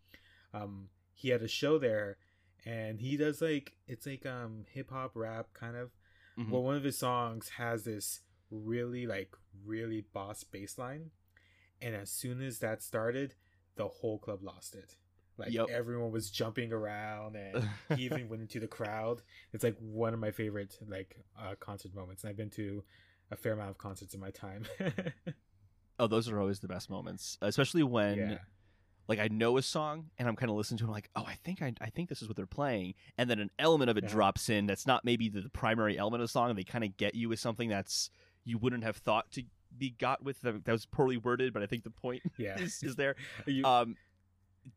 Um, 0.54 0.89
he 1.13 1.30
had 1.30 1.42
a 1.44 1.48
show 1.48 1.78
there, 1.78 2.18
and 2.66 3.00
he 3.00 3.16
does 3.16 3.42
like 3.42 3.74
it's 3.88 4.06
like 4.06 4.25
um 4.25 4.66
hip 4.74 4.89
hop 4.89 5.12
rap 5.16 5.48
kind 5.54 5.75
of. 5.78 5.92
Mhm. 6.38 6.50
Well, 6.50 6.63
one 6.63 6.75
of 6.75 6.83
his 6.83 6.98
songs 6.98 7.50
has 7.57 7.83
this 7.86 8.21
really 8.51 9.06
like 9.07 9.33
really 9.65 10.06
boss 10.13 10.44
bassline 10.44 11.09
and 11.81 11.95
as 11.95 12.09
soon 12.09 12.42
as 12.42 12.59
that 12.59 12.81
started, 12.81 13.36
the 13.75 13.88
whole 13.88 14.18
club 14.18 14.42
lost 14.42 14.75
it. 14.75 14.95
Like 15.38 15.51
Yep. 15.51 15.68
everyone 15.69 16.12
was 16.12 16.31
jumping 16.31 16.71
around, 16.71 17.36
and 17.36 17.68
he 17.95 18.03
even 18.06 18.30
went 18.30 18.42
into 18.42 18.59
the 18.62 18.68
crowd. 18.68 19.21
It's 19.51 19.63
like 19.65 19.75
one 19.80 20.13
of 20.13 20.19
my 20.19 20.31
favorite 20.31 20.77
like 20.88 21.18
uh, 21.38 21.56
concert 21.59 21.94
moments, 21.94 22.24
and 22.24 22.30
I've 22.30 22.38
been 22.38 22.50
to 22.51 22.83
a 23.31 23.36
fair 23.36 23.51
amount 23.53 23.71
of 23.71 23.77
concerts 23.77 24.13
in 24.13 24.21
my 24.21 24.30
time. 24.31 24.65
oh, 26.00 26.07
those 26.07 26.30
are 26.30 26.39
always 26.39 26.59
the 26.59 26.68
best 26.68 26.89
moments, 26.89 27.38
especially 27.42 27.83
when 27.83 28.30
yeah, 28.30 28.38
like 29.07 29.19
I 29.19 29.27
know 29.27 29.57
a 29.57 29.62
song 29.62 30.06
and 30.18 30.27
I'm 30.27 30.36
kind 30.38 30.50
of 30.50 30.56
listening 30.56 30.77
to 30.80 30.83
it. 30.86 30.88
I'm 30.88 30.94
like, 30.94 31.09
oh, 31.15 31.25
I 31.27 31.36
think 31.44 31.62
I, 31.62 31.74
I 31.81 31.89
think 31.89 32.09
this 32.09 32.21
is 32.21 32.27
what 32.27 32.38
they're 32.38 32.45
playing, 32.45 32.94
and 33.18 33.30
then 33.30 33.39
an 33.39 33.51
element 33.59 33.89
of 33.89 33.97
it 33.97 34.06
Yeah. 34.06 34.09
drops 34.12 34.50
in 34.50 34.65
that's 34.68 34.88
not 34.88 35.03
maybe 35.03 35.27
the, 35.30 35.42
the 35.42 35.50
primary 35.50 35.97
element 35.97 36.21
of 36.21 36.30
the 36.30 36.31
song, 36.31 36.50
and 36.50 36.57
they 36.57 36.63
kind 36.63 36.83
of 36.86 36.95
get 36.97 37.13
you 37.15 37.27
with 37.30 37.39
something 37.39 37.68
that's 37.69 38.09
you 38.45 38.57
wouldn't 38.57 38.83
have 38.83 38.97
thought 38.97 39.30
to 39.31 39.44
be 39.77 39.89
got 39.89 40.24
with. 40.24 40.39
That 40.42 40.63
that 40.65 40.71
was 40.71 40.86
poorly 40.86 41.18
worded, 41.18 41.51
but 41.53 41.62
I 41.63 41.65
think 41.65 41.83
the 41.83 41.89
point 41.89 42.21
yeah, 42.38 42.57
is, 42.59 42.81
is 42.83 42.95
there. 42.95 43.15
You- 43.45 43.65
Um, 43.65 43.97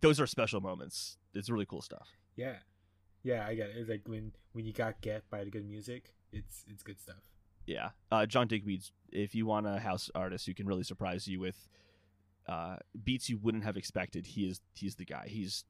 those 0.01 0.21
are 0.21 0.27
special 0.27 0.61
moments. 0.61 1.17
It's 1.35 1.49
really 1.49 1.65
cool 1.67 1.81
stuff. 1.83 2.09
yeah, 2.37 2.57
yeah. 3.23 3.47
I 3.47 3.55
get 3.55 3.71
it. 3.71 3.77
It's 3.77 3.89
like 3.89 4.03
when 4.07 4.33
when 4.53 4.65
you 4.67 4.73
got 4.73 5.01
get 5.01 5.29
by 5.31 5.45
the 5.45 5.51
good 5.51 5.67
music, 5.67 6.13
it's 6.33 6.65
it's 6.67 6.83
good 6.83 7.01
stuff. 7.01 7.23
Yeah, 7.67 7.91
uh, 8.11 8.27
John 8.27 8.49
Digweed's. 8.49 8.93
If 9.13 9.35
you 9.35 9.47
want 9.47 9.67
a 9.67 9.79
house 9.79 10.11
artist 10.15 10.47
who 10.47 10.55
can 10.55 10.67
really 10.67 10.83
surprise 10.83 11.27
you 11.29 11.39
with 11.41 11.69
uh, 12.47 12.77
beats 13.05 13.29
you 13.31 13.39
wouldn't 13.39 13.65
have 13.65 13.77
expected, 13.77 14.27
he 14.27 14.49
is 14.49 14.61
he's 14.75 14.97
the 14.97 15.05
guy. 15.05 15.27
He's 15.29 15.65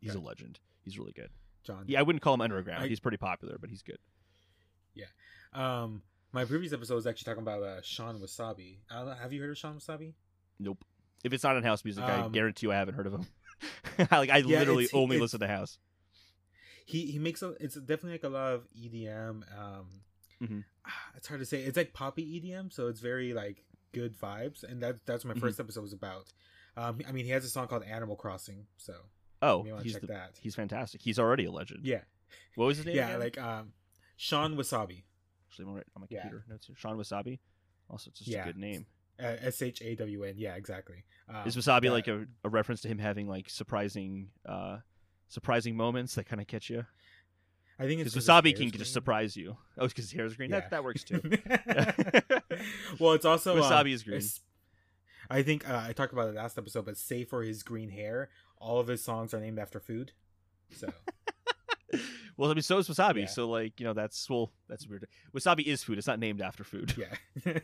he's 0.00 0.14
a 0.14 0.20
legend. 0.20 0.60
He's 0.84 0.98
really 0.98 1.12
good. 1.12 1.30
John. 1.64 1.84
Yeah, 1.88 2.00
I 2.00 2.02
wouldn't 2.02 2.22
call 2.22 2.34
him 2.34 2.40
underground. 2.40 2.84
I- 2.84 2.88
he's 2.88 3.00
pretty 3.00 3.16
popular, 3.16 3.56
but 3.60 3.70
he's 3.70 3.82
good. 3.82 3.98
Yeah. 4.94 5.06
Um, 5.52 6.02
my 6.32 6.44
previous 6.44 6.72
episode 6.72 6.94
was 6.94 7.06
actually 7.06 7.24
talking 7.32 7.42
about 7.42 7.62
uh, 7.62 7.82
Shawn 7.82 8.18
Wasabi. 8.20 8.78
I 8.90 9.04
know, 9.04 9.14
have 9.14 9.32
you 9.32 9.40
heard 9.40 9.50
of 9.50 9.58
Shawn 9.58 9.76
Wasabi? 9.78 10.14
Nope. 10.58 10.84
If 11.24 11.32
it's 11.32 11.44
not 11.44 11.56
in 11.56 11.62
house 11.62 11.84
music, 11.84 12.04
I 12.04 12.20
Um, 12.20 12.32
guarantee 12.32 12.66
you 12.66 12.72
I 12.72 12.76
haven't 12.76 12.94
heard 12.94 13.06
of 13.06 13.12
him. 13.14 13.26
like 14.10 14.30
I 14.30 14.38
Yeah, 14.38 14.60
literally 14.60 14.84
it's- 14.84 14.94
only 14.98 15.16
it's- 15.16 15.22
listen 15.22 15.40
to 15.40 15.48
house. 15.48 15.78
He 16.86 17.06
he 17.06 17.18
makes 17.18 17.40
a. 17.42 17.50
It's 17.60 17.74
definitely 17.76 18.12
like 18.12 18.24
a 18.24 18.28
lot 18.28 18.52
of 18.54 18.66
EDM. 18.74 19.44
Um, 19.56 19.86
Mhm. 20.42 20.64
ah, 20.86 21.10
it's 21.16 21.28
hard 21.28 21.38
to 21.40 21.46
say. 21.46 21.62
It's 21.62 21.76
like 21.76 21.92
poppy 21.92 22.24
EDM, 22.40 22.70
so 22.72 22.88
it's 22.88 23.00
very 23.00 23.32
like 23.32 23.64
good 23.92 24.18
vibes, 24.18 24.64
and 24.64 24.82
that 24.82 25.04
that's 25.06 25.24
what 25.24 25.36
my 25.36 25.40
Mhm. 25.40 25.44
1st 25.52 25.60
episode 25.60 25.82
was 25.82 25.92
about. 25.92 26.32
Um, 26.76 27.00
I 27.06 27.12
mean, 27.12 27.26
he 27.26 27.30
has 27.32 27.44
a 27.44 27.48
song 27.50 27.68
called 27.68 27.84
Animal 27.84 28.16
Crossing, 28.16 28.66
so 28.76 28.94
Oh, 29.42 29.64
you 29.64 29.72
want 29.72 29.82
to 29.82 29.84
he's 29.84 29.92
check 29.92 30.00
the, 30.00 30.06
that. 30.08 30.38
he's 30.40 30.54
fantastic. 30.54 31.02
He's 31.02 31.18
already 31.18 31.44
a 31.44 31.50
legend. 31.52 31.84
Yeah, 31.84 32.02
What 32.54 32.66
was 32.66 32.78
his 32.78 32.86
name? 32.86 32.96
yeah, 32.96 33.08
again? 33.08 33.20
like 33.20 33.38
um, 33.38 33.72
Shawn 34.16 34.56
Wasabi, 34.56 35.02
actually, 35.50 35.66
I'm 35.66 35.74
right 35.74 35.86
on 35.96 36.00
my 36.02 36.06
Yeah. 36.10 36.20
computer 36.22 36.44
notes 36.48 36.66
here. 36.66 36.76
Shawn 36.76 36.96
Wasabi. 36.96 37.40
Also, 37.88 38.10
it's 38.10 38.20
just 38.20 38.30
Yeah. 38.30 38.42
a 38.44 38.46
good 38.46 38.56
name. 38.56 38.86
uh, 39.18 39.36
S 39.40 39.60
H 39.60 39.82
A 39.82 39.94
W 39.96 40.24
N. 40.24 40.34
Yeah, 40.38 40.54
exactly. 40.54 41.04
Um, 41.28 41.46
Is 41.46 41.54
Wasabi 41.56 41.82
that- 41.82 41.90
like 41.92 42.08
a, 42.08 42.26
a 42.44 42.48
reference 42.48 42.80
to 42.82 42.88
him 42.88 42.98
having 42.98 43.28
like 43.28 43.50
surprising, 43.50 44.30
uh, 44.46 44.78
surprising 45.28 45.76
moments 45.76 46.14
that 46.14 46.24
kind 46.24 46.40
of 46.40 46.46
catch 46.46 46.70
you? 46.70 46.86
I 47.78 47.86
think 47.86 48.00
it's 48.00 48.12
Because 48.14 48.26
Wasabi 48.26 48.54
can 48.54 48.62
hair's 48.64 48.72
just 48.72 48.92
surprise 48.94 49.36
you. 49.36 49.56
Oh, 49.76 49.88
because 49.88 50.04
his 50.04 50.12
hair 50.12 50.24
is 50.26 50.36
green. 50.36 50.50
Yeah. 50.50 50.60
That 50.60 50.70
that 50.70 50.84
works 50.84 51.02
too. 51.04 51.20
well, 52.98 53.12
it's 53.12 53.24
also 53.24 53.56
um, 53.56 53.62
Wasabi 53.62 53.92
is 53.92 54.02
green. 54.02 54.22
I 55.28 55.42
think 55.42 55.68
uh, 55.68 55.82
I 55.86 55.92
talked 55.92 56.12
about 56.12 56.28
it 56.28 56.34
last 56.34 56.56
episode, 56.58 56.84
but 56.86 56.96
save 56.96 57.28
for 57.28 57.42
his 57.42 57.62
green 57.62 57.90
hair, 57.90 58.30
all 58.58 58.78
of 58.80 58.86
his 58.88 59.02
songs 59.04 59.32
are 59.34 59.40
named 59.40 59.58
after 59.58 59.80
food. 59.80 60.12
So 60.70 60.92
well, 62.36 62.50
I 62.50 62.54
mean, 62.54 62.62
so 62.62 62.78
is 62.78 62.88
wasabi. 62.88 63.20
Yeah. 63.20 63.26
So 63.26 63.48
like, 63.48 63.78
you 63.80 63.84
know, 63.84 63.92
that's 63.94 64.28
well, 64.30 64.52
that's 64.68 64.86
weird. 64.86 65.06
Wasabi 65.34 65.64
is 65.64 65.82
food. 65.82 65.98
It's 65.98 66.06
not 66.06 66.18
named 66.18 66.40
after 66.42 66.64
food. 66.64 66.94
yeah, 66.96 67.58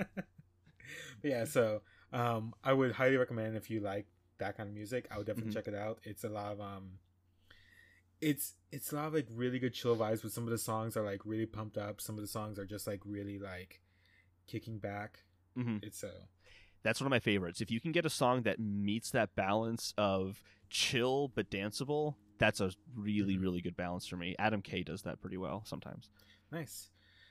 yeah. 1.22 1.44
So 1.44 1.82
um, 2.12 2.54
I 2.64 2.72
would 2.72 2.92
highly 2.92 3.16
recommend 3.16 3.56
if 3.56 3.70
you 3.70 3.80
like 3.80 4.06
that 4.38 4.56
kind 4.56 4.68
of 4.68 4.74
music. 4.74 5.06
I 5.10 5.18
would 5.18 5.26
definitely 5.26 5.52
Mhm. 5.52 5.54
check 5.54 5.68
it 5.68 5.74
out. 5.74 5.98
It's 6.04 6.24
a 6.24 6.28
lot 6.28 6.52
of 6.52 6.60
um, 6.60 6.98
it's 8.20 8.54
it's 8.72 8.92
a 8.92 8.96
lot 8.96 9.06
of 9.08 9.14
like 9.14 9.26
really 9.30 9.58
good 9.58 9.74
chill 9.74 9.96
vibes. 9.96 10.22
But 10.22 10.32
some 10.32 10.44
of 10.44 10.50
the 10.50 10.58
songs 10.58 10.96
are 10.96 11.04
like 11.04 11.20
really 11.24 11.46
pumped 11.46 11.76
up. 11.78 12.00
Some 12.00 12.16
of 12.16 12.20
the 12.22 12.28
songs 12.28 12.58
are 12.58 12.66
just 12.66 12.86
like 12.86 13.00
really 13.04 13.38
like 13.38 13.80
kicking 14.46 14.78
back. 14.78 15.20
Mhm. 15.58 15.82
It's 15.84 16.04
uh, 16.04 16.10
That's 16.82 17.00
one 17.00 17.06
of 17.06 17.10
my 17.10 17.18
favorites. 17.20 17.60
If 17.60 17.70
you 17.70 17.80
can 17.80 17.92
get 17.92 18.06
a 18.06 18.10
song 18.10 18.42
that 18.42 18.60
meets 18.60 19.10
that 19.10 19.34
balance 19.34 19.92
of 19.98 20.42
chill 20.70 21.28
but 21.34 21.50
danceable, 21.50 22.14
that's 22.38 22.60
a 22.60 22.70
really 22.94 23.36
Mhm. 23.36 23.42
really 23.42 23.60
good 23.60 23.76
balance 23.76 24.06
for 24.06 24.16
me. 24.16 24.34
Adam 24.38 24.62
K 24.62 24.82
does 24.82 25.02
that 25.02 25.20
pretty 25.20 25.36
well 25.36 25.62
sometimes. 25.64 26.10
Nice. 26.52 26.90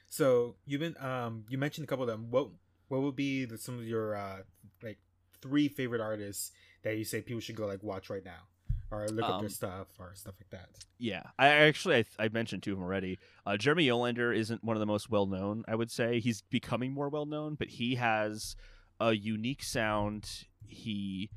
So 0.10 0.56
you've 0.66 0.82
been 0.82 0.96
um 1.00 1.46
you 1.50 1.58
mentioned 1.58 1.86
a 1.86 1.88
couple 1.88 2.04
of 2.04 2.08
them. 2.10 2.30
What 2.32 2.50
what 2.88 3.02
would 3.02 3.16
be 3.16 3.46
the, 3.46 3.58
some 3.58 3.78
of 3.80 3.86
your 3.86 4.16
uh 4.16 4.44
like 4.84 5.00
three 5.42 5.68
favorite 5.68 6.02
artists 6.02 6.52
that 6.84 6.98
you 6.98 7.04
say 7.04 7.22
people 7.22 7.42
should 7.42 7.56
go 7.56 7.66
like 7.68 7.84
watch 7.84 8.10
right 8.10 8.24
now? 8.26 8.48
or 8.92 9.08
look 9.10 9.26
up 9.26 9.40
their 9.40 9.48
Um, 9.48 9.50
stuff 9.50 9.88
or 10.00 10.14
stuff 10.14 10.36
like 10.40 10.50
that. 10.52 10.70
Yeah, 11.00 11.24
I 11.40 11.48
actually 11.48 11.96
I, 12.20 12.26
I 12.26 12.28
mentioned 12.30 12.62
two 12.62 12.74
of 12.74 12.78
them 12.78 12.84
already. 12.86 13.18
Uh, 13.44 13.58
Jeremy 13.58 13.88
Olander 13.88 14.34
isn't 14.34 14.64
one 14.64 14.76
of 14.76 14.80
the 14.80 14.86
most 14.86 15.10
well 15.10 15.26
known. 15.26 15.66
I 15.68 15.74
would 15.76 15.90
say 15.90 16.20
he's 16.20 16.42
becoming 16.44 16.94
more 16.94 17.10
well 17.10 17.26
known, 17.26 17.56
but 17.56 17.68
he 17.70 17.96
has 17.96 18.56
a 19.00 19.14
unique 19.14 19.64
sound. 19.64 20.46
He 20.68 21.32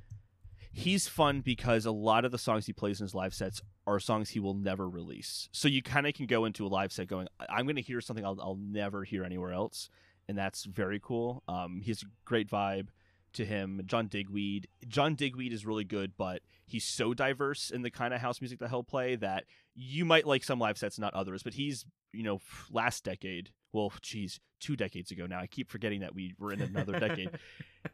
he's 0.78 1.08
fun 1.08 1.40
because 1.40 1.84
a 1.86 1.90
lot 1.90 2.24
of 2.24 2.32
the 2.32 2.38
songs 2.38 2.66
he 2.66 2.72
plays 2.72 3.00
in 3.00 3.04
his 3.04 3.14
live 3.14 3.34
sets 3.34 3.60
are 3.86 3.98
songs 3.98 4.30
he 4.30 4.40
will 4.40 4.54
never 4.54 4.88
release. 4.88 5.48
So 5.52 5.66
you 5.68 5.82
kind 5.82 6.06
of 6.06 6.14
can 6.14 6.26
go 6.26 6.44
into 6.44 6.66
a 6.66 6.68
live 6.68 6.92
set 6.92 7.08
going, 7.08 7.28
"I- 7.40 7.46
I'm 7.50 7.66
going 7.66 7.76
to 7.76 7.82
hear 7.82 8.00
something 8.00 8.24
I'll, 8.24 8.40
I'll 8.40 8.58
never 8.60 9.04
hear 9.04 9.24
anywhere 9.24 9.52
else, 9.52 9.90
and 10.28 10.36
that's 10.38 10.64
very 10.64 11.00
cool. 11.00 11.42
Um, 11.48 11.80
he 11.82 11.90
has 11.90 12.02
a 12.02 12.06
great 12.24 12.48
vibe 12.48 12.88
to 13.34 13.44
him. 13.44 13.80
John 13.86 14.06
Digweed, 14.08 14.68
John 14.86 15.14
Digweed 15.14 15.52
is 15.52 15.66
really 15.66 15.84
good, 15.84 16.12
but 16.16 16.42
he's 16.64 16.84
so 16.84 17.12
diverse 17.12 17.70
in 17.70 17.82
the 17.82 17.90
kind 17.90 18.14
of 18.14 18.20
house 18.20 18.40
music 18.40 18.58
that 18.60 18.70
he'll 18.70 18.82
play 18.84 19.16
that 19.16 19.44
you 19.74 20.04
might 20.04 20.26
like 20.26 20.44
some 20.44 20.58
live 20.58 20.78
sets, 20.78 20.98
not 20.98 21.12
others. 21.14 21.42
But 21.42 21.54
he's, 21.54 21.84
you 22.12 22.22
know, 22.22 22.40
last 22.70 23.04
decade. 23.04 23.50
Well, 23.72 23.92
geez, 24.02 24.40
two 24.60 24.76
decades 24.76 25.10
ago 25.10 25.26
now. 25.26 25.38
I 25.40 25.46
keep 25.46 25.70
forgetting 25.70 26.00
that 26.00 26.14
we 26.14 26.34
were 26.38 26.52
in 26.52 26.60
another 26.60 26.98
decade. 26.98 27.30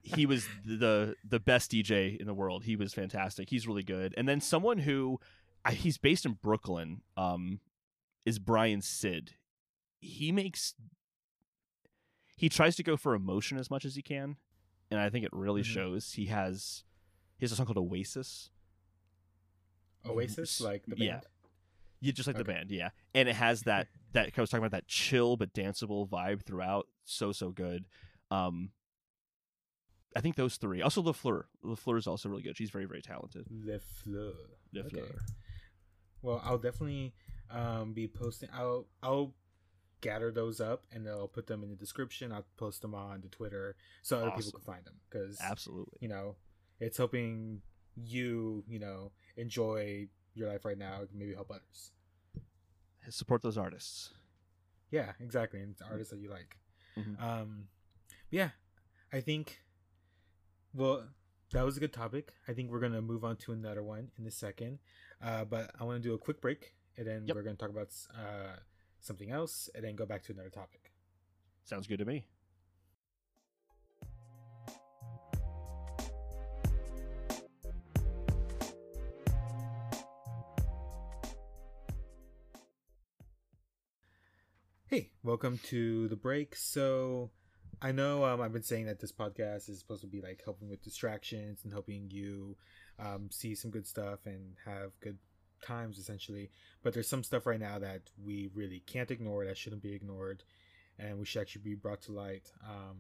He 0.03 0.25
was 0.27 0.47
the 0.65 1.15
the 1.29 1.41
best 1.41 1.71
DJ 1.73 2.17
in 2.19 2.27
the 2.27 2.35
world. 2.35 2.65
He 2.65 2.77
was 2.77 2.95
fantastic. 2.95 3.51
He's 3.51 3.67
really 3.67 3.83
good. 3.83 4.15
And 4.17 4.29
then 4.29 4.41
someone 4.41 4.79
who 4.79 5.19
he's 5.71 5.99
based 5.99 6.25
in 6.27 6.33
Brooklyn 6.43 7.03
um, 7.17 7.61
is 8.25 8.39
Brian 8.39 8.81
Cid. 8.83 9.33
He 10.01 10.31
makes 10.33 10.75
he 12.37 12.49
tries 12.49 12.77
to 12.77 12.83
go 12.83 12.97
for 12.97 13.15
emotion 13.15 13.59
as 13.59 13.71
much 13.71 13.85
as 13.85 13.95
he 13.97 14.03
can, 14.03 14.37
and 14.91 15.01
I 15.01 15.09
think 15.11 15.25
it 15.25 15.33
really 15.33 15.63
Mhm. 15.63 15.67
shows. 15.67 16.13
He 16.13 16.27
has 16.27 16.85
he 17.39 17.45
has 17.45 17.53
a 17.53 17.57
song 17.57 17.67
called 17.67 17.79
Oasis. 17.79 18.51
Oasis, 20.07 20.61
like 20.61 20.85
the 20.87 20.97
band. 20.97 21.01
Yeah. 21.09 21.21
Yeah, 22.01 22.13
just 22.13 22.27
like 22.27 22.37
the 22.37 22.45
band, 22.45 22.71
yeah. 22.71 22.91
And 23.15 23.29
it 23.29 23.35
has 23.37 23.63
that 23.63 23.89
that 24.15 24.31
I 24.37 24.41
was 24.41 24.51
talking 24.51 24.65
about 24.65 24.77
that 24.77 24.89
chill 24.89 25.37
but 25.37 25.53
danceable 25.53 26.09
vibe 26.09 26.43
throughout. 26.45 26.87
So 27.05 27.33
so 27.33 27.51
good. 27.51 27.85
Um 28.31 28.71
I 30.17 30.21
think 30.21 30.37
those 30.37 30.57
three. 30.57 30.81
Also 30.81 31.03
LaFleur. 31.03 31.45
LaFleur 31.65 31.99
is 31.99 32.07
also 32.07 32.29
really 32.29 32.43
good. 32.43 32.57
She's 32.57 32.71
very, 32.71 32.85
very 32.85 33.03
talented. 33.03 33.47
Le 33.51 33.81
Fleur. 33.81 34.33
Le 34.73 34.81
Okay. 34.83 34.91
Fleur. 34.91 35.21
Well, 36.23 36.41
I'll 36.45 36.59
definitely 36.59 37.15
um, 37.51 37.93
be 37.93 38.09
posting. 38.09 38.49
I'll 38.55 38.87
I'll 39.03 39.35
gather 40.01 40.31
those 40.31 40.61
up 40.61 40.85
and 40.93 41.09
I'll 41.09 41.29
put 41.29 41.47
them 41.47 41.63
in 41.63 41.71
the 41.71 41.77
description. 41.77 42.33
I'll 42.33 42.47
post 42.57 42.83
them 42.83 42.95
on 42.95 43.21
the 43.23 43.29
Twitter 43.29 43.75
so 44.03 44.19
other 44.19 44.31
people 44.31 44.53
can 44.53 44.61
find 44.61 44.85
them 44.85 44.95
because 45.11 45.39
Absolutely. 45.41 45.99
you 46.01 46.09
know 46.09 46.37
it's 46.81 46.97
helping 46.97 47.61
you 47.97 48.65
you 48.69 48.79
know 48.79 49.13
enjoy 49.37 50.09
your 50.35 50.49
life 50.49 50.65
right 50.65 50.79
now. 50.79 51.01
Maybe 51.13 51.35
help 51.35 51.51
others. 51.51 51.91
Support 53.11 53.43
those 53.43 53.59
artists. 53.59 54.15
Yeah, 54.91 55.13
exactly. 55.21 55.61
And 55.61 55.73
it's 55.73 55.83
artists 55.83 56.11
that 56.13 56.21
you 56.21 56.31
like. 56.31 56.57
Mhm. 56.97 57.21
Um, 57.21 57.69
yeah, 58.31 58.51
I 59.13 59.21
think. 59.21 59.61
Well, 60.73 61.09
that 61.53 61.63
was 61.65 61.77
a 61.77 61.81
good 61.81 61.93
topic. 61.93 62.33
I 62.49 62.53
think 62.55 62.71
we're 62.71 62.81
gonna 62.81 63.03
move 63.03 63.25
on 63.25 63.37
to 63.39 63.53
another 63.53 63.83
one 63.83 64.11
in 64.19 64.27
a 64.27 64.31
second. 64.31 64.79
Uh, 65.21 65.45
but 65.45 65.71
I 65.79 65.85
want 65.85 66.03
to 66.03 66.09
do 66.09 66.15
a 66.15 66.19
quick 66.19 66.41
break, 66.41 66.75
and 66.97 67.07
then 67.07 67.27
Yep. 67.27 67.37
we're 67.37 67.43
gonna 67.43 67.57
talk 67.57 67.71
about 67.71 67.89
uh 68.15 68.57
something 69.01 69.31
else, 69.31 69.69
and 69.75 69.85
then 69.85 69.95
go 69.97 70.07
back 70.07 70.23
to 70.25 70.33
another 70.33 70.51
topic. 70.51 70.93
Sounds 71.65 71.87
good 71.87 71.99
to 71.99 72.05
me. 72.05 72.27
Hey, 84.95 85.11
welcome 85.25 85.59
to 85.65 86.07
the 86.07 86.15
break. 86.15 86.55
So, 86.55 87.33
I 87.83 87.91
know 87.91 88.25
um, 88.25 88.41
I've 88.41 88.53
been 88.53 88.63
saying 88.63 88.87
that 88.87 89.01
this 89.01 89.11
podcast 89.11 89.69
is 89.69 89.81
supposed 89.81 90.03
to 90.03 90.07
be 90.07 90.21
like 90.21 90.43
helping 90.45 90.71
with 90.71 90.85
distractions 90.85 91.63
and 91.65 91.73
helping 91.73 92.13
you 92.13 92.55
um, 93.01 93.29
see 93.33 93.57
some 93.57 93.73
good 93.73 93.89
stuff 93.89 94.21
and 94.25 94.55
have 94.65 94.93
good 95.01 95.19
times, 95.67 95.99
essentially. 95.99 96.53
But 96.85 96.95
there's 96.95 97.09
some 97.09 97.25
stuff 97.25 97.45
right 97.45 97.59
now 97.59 97.81
that 97.81 98.03
we 98.25 98.51
really 98.55 98.85
can't 98.87 99.11
ignore 99.11 99.45
that 99.45 99.59
shouldn't 99.59 99.83
be 99.83 99.95
ignored, 99.95 100.45
and 100.97 101.19
we 101.19 101.27
should 101.27 101.41
actually 101.41 101.63
be 101.63 101.75
brought 101.75 102.03
to 102.03 102.13
light. 102.13 102.53
Um, 102.65 102.99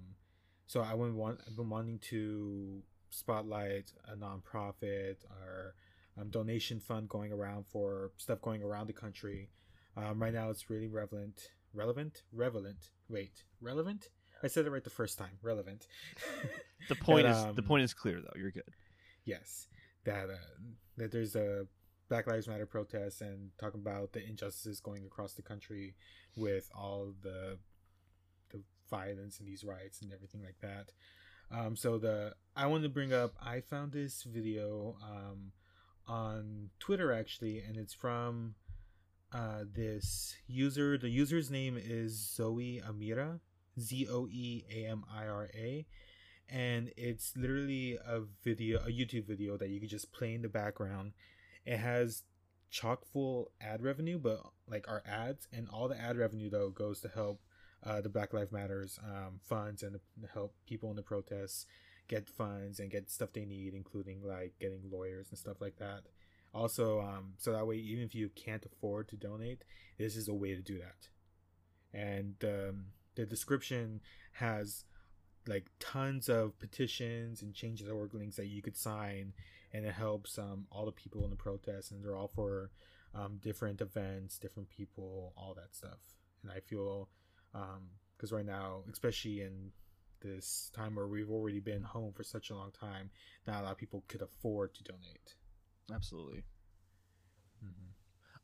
so, 0.66 0.80
I 0.80 0.94
want 0.94 1.42
I've 1.46 1.54
been 1.54 1.70
wanting 1.70 2.00
to 2.10 2.82
spotlight 3.10 3.92
a 4.08 4.16
nonprofit 4.16 5.18
or 5.30 5.76
um, 6.20 6.28
donation 6.30 6.80
fund 6.80 7.08
going 7.08 7.30
around 7.30 7.66
for 7.68 8.10
stuff 8.16 8.42
going 8.42 8.64
around 8.64 8.88
the 8.88 8.94
country. 8.94 9.48
Um, 9.96 10.20
right 10.20 10.34
now, 10.34 10.50
it's 10.50 10.68
really 10.68 10.88
relevant. 10.88 11.50
Relevant? 11.74 12.22
Relevant. 12.32 12.90
Wait, 13.08 13.42
relevant? 13.60 14.08
I 14.42 14.46
said 14.46 14.66
it 14.66 14.70
right 14.70 14.84
the 14.84 14.90
first 14.90 15.18
time. 15.18 15.38
Relevant. 15.42 15.86
The 16.88 16.94
point 16.96 17.26
That, 17.26 17.48
is 17.48 17.54
the 17.56 17.62
um, 17.62 17.66
point 17.68 17.82
is 17.82 17.94
clear 17.94 18.20
though. 18.20 18.38
You're 18.38 18.50
good. 18.50 18.68
yes, 19.24 19.68
that 20.04 20.28
uh, 20.28 20.36
that 20.98 21.10
there's 21.12 21.34
a 21.34 21.66
Black 22.10 22.26
Lives 22.26 22.46
Matter 22.46 22.66
protest 22.66 23.22
and 23.22 23.52
talking 23.58 23.80
about 23.80 24.12
the 24.12 24.22
injustices 24.22 24.80
going 24.80 25.06
across 25.06 25.32
the 25.32 25.40
country 25.40 25.94
with 26.36 26.68
all 26.76 27.14
the 27.22 27.56
the 28.50 28.60
violence 28.90 29.38
and 29.38 29.48
these 29.48 29.64
riots 29.64 30.02
and 30.02 30.12
everything 30.12 30.42
like 30.42 30.58
that. 30.60 30.92
Um, 31.50 31.74
so 31.74 31.96
the 31.96 32.34
I 32.54 32.66
wanted 32.66 32.82
to 32.82 32.88
bring 32.90 33.14
up. 33.14 33.32
I 33.42 33.60
found 33.62 33.92
this 33.92 34.24
video 34.24 34.96
um, 35.02 35.52
on 36.06 36.68
Twitter 36.80 37.12
actually, 37.14 37.60
and 37.60 37.78
it's 37.78 37.94
from 37.94 38.56
uh, 39.34 39.64
this 39.74 40.36
user. 40.46 40.96
The 40.96 41.08
user's 41.08 41.50
name 41.50 41.76
is 41.76 42.16
Zoe 42.34 42.80
Amira, 42.88 43.40
Z 43.78 44.06
O 44.08 44.28
E 44.30 44.64
A 44.72 44.86
M 44.86 45.04
I 45.12 45.26
R 45.26 45.50
A, 45.52 45.86
and 46.48 46.92
it's 46.96 47.36
literally 47.36 47.98
a 48.06 48.20
video, 48.44 48.78
a 48.78 48.90
YouTube 48.90 49.26
video 49.26 49.56
that 49.56 49.70
you 49.70 49.80
can 49.80 49.88
just 49.88 50.12
play 50.12 50.34
in 50.34 50.42
the 50.42 50.48
background. 50.48 51.12
It 51.66 51.78
has 51.78 52.22
chock 52.70 53.04
full 53.04 53.50
ad 53.60 53.82
revenue, 53.82 54.18
but 54.18 54.40
like 54.68 54.86
our 54.88 55.02
ads, 55.04 55.48
and 55.52 55.68
all 55.68 55.88
the 55.88 56.00
ad 56.00 56.16
revenue 56.16 56.48
though 56.48 56.70
goes 56.70 57.00
to 57.00 57.08
help 57.08 57.40
uh, 57.84 58.00
the 58.00 58.08
Black 58.08 58.32
Lives 58.32 58.52
Matters 58.52 58.98
um, 59.04 59.40
funds 59.42 59.82
and 59.82 59.98
help 60.32 60.54
people 60.66 60.90
in 60.90 60.96
the 60.96 61.02
protests 61.02 61.66
get 62.06 62.28
funds 62.28 62.78
and 62.78 62.90
get 62.90 63.10
stuff 63.10 63.32
they 63.32 63.44
need, 63.44 63.74
including 63.74 64.22
like 64.22 64.54
getting 64.60 64.82
lawyers 64.92 65.26
and 65.30 65.38
stuff 65.38 65.60
like 65.60 65.76
that. 65.78 66.02
Also, 66.54 67.00
um, 67.00 67.32
so 67.36 67.52
that 67.52 67.66
way, 67.66 67.76
even 67.76 68.04
if 68.04 68.14
you 68.14 68.30
can't 68.34 68.64
afford 68.64 69.08
to 69.08 69.16
donate, 69.16 69.64
this 69.98 70.16
is 70.16 70.28
a 70.28 70.34
way 70.34 70.54
to 70.54 70.62
do 70.62 70.78
that. 70.78 71.08
And 71.92 72.34
um, 72.44 72.84
the 73.16 73.26
description 73.26 74.00
has 74.32 74.84
like 75.46 75.66
tons 75.78 76.28
of 76.28 76.58
petitions 76.58 77.42
and 77.42 77.54
change.org 77.54 78.14
links 78.14 78.36
that 78.36 78.46
you 78.46 78.62
could 78.62 78.76
sign, 78.76 79.32
and 79.72 79.84
it 79.84 79.92
helps 79.92 80.38
um, 80.38 80.66
all 80.70 80.86
the 80.86 80.92
people 80.92 81.24
in 81.24 81.30
the 81.30 81.36
protests, 81.36 81.90
and 81.90 82.04
they're 82.04 82.16
all 82.16 82.30
for 82.34 82.70
um, 83.14 83.38
different 83.42 83.80
events, 83.80 84.38
different 84.38 84.68
people, 84.68 85.32
all 85.36 85.54
that 85.54 85.74
stuff. 85.74 85.98
And 86.42 86.52
I 86.52 86.60
feel 86.60 87.08
because 88.16 88.32
right 88.32 88.46
now, 88.46 88.82
especially 88.90 89.40
in 89.40 89.70
this 90.20 90.70
time 90.74 90.96
where 90.96 91.06
we've 91.06 91.30
already 91.30 91.60
been 91.60 91.82
home 91.82 92.12
for 92.12 92.24
such 92.24 92.50
a 92.50 92.54
long 92.54 92.70
time, 92.72 93.10
not 93.46 93.60
a 93.60 93.64
lot 93.64 93.72
of 93.72 93.78
people 93.78 94.04
could 94.08 94.22
afford 94.22 94.74
to 94.74 94.82
donate. 94.82 95.34
Absolutely. 95.92 96.44
Mm-hmm. 97.64 97.90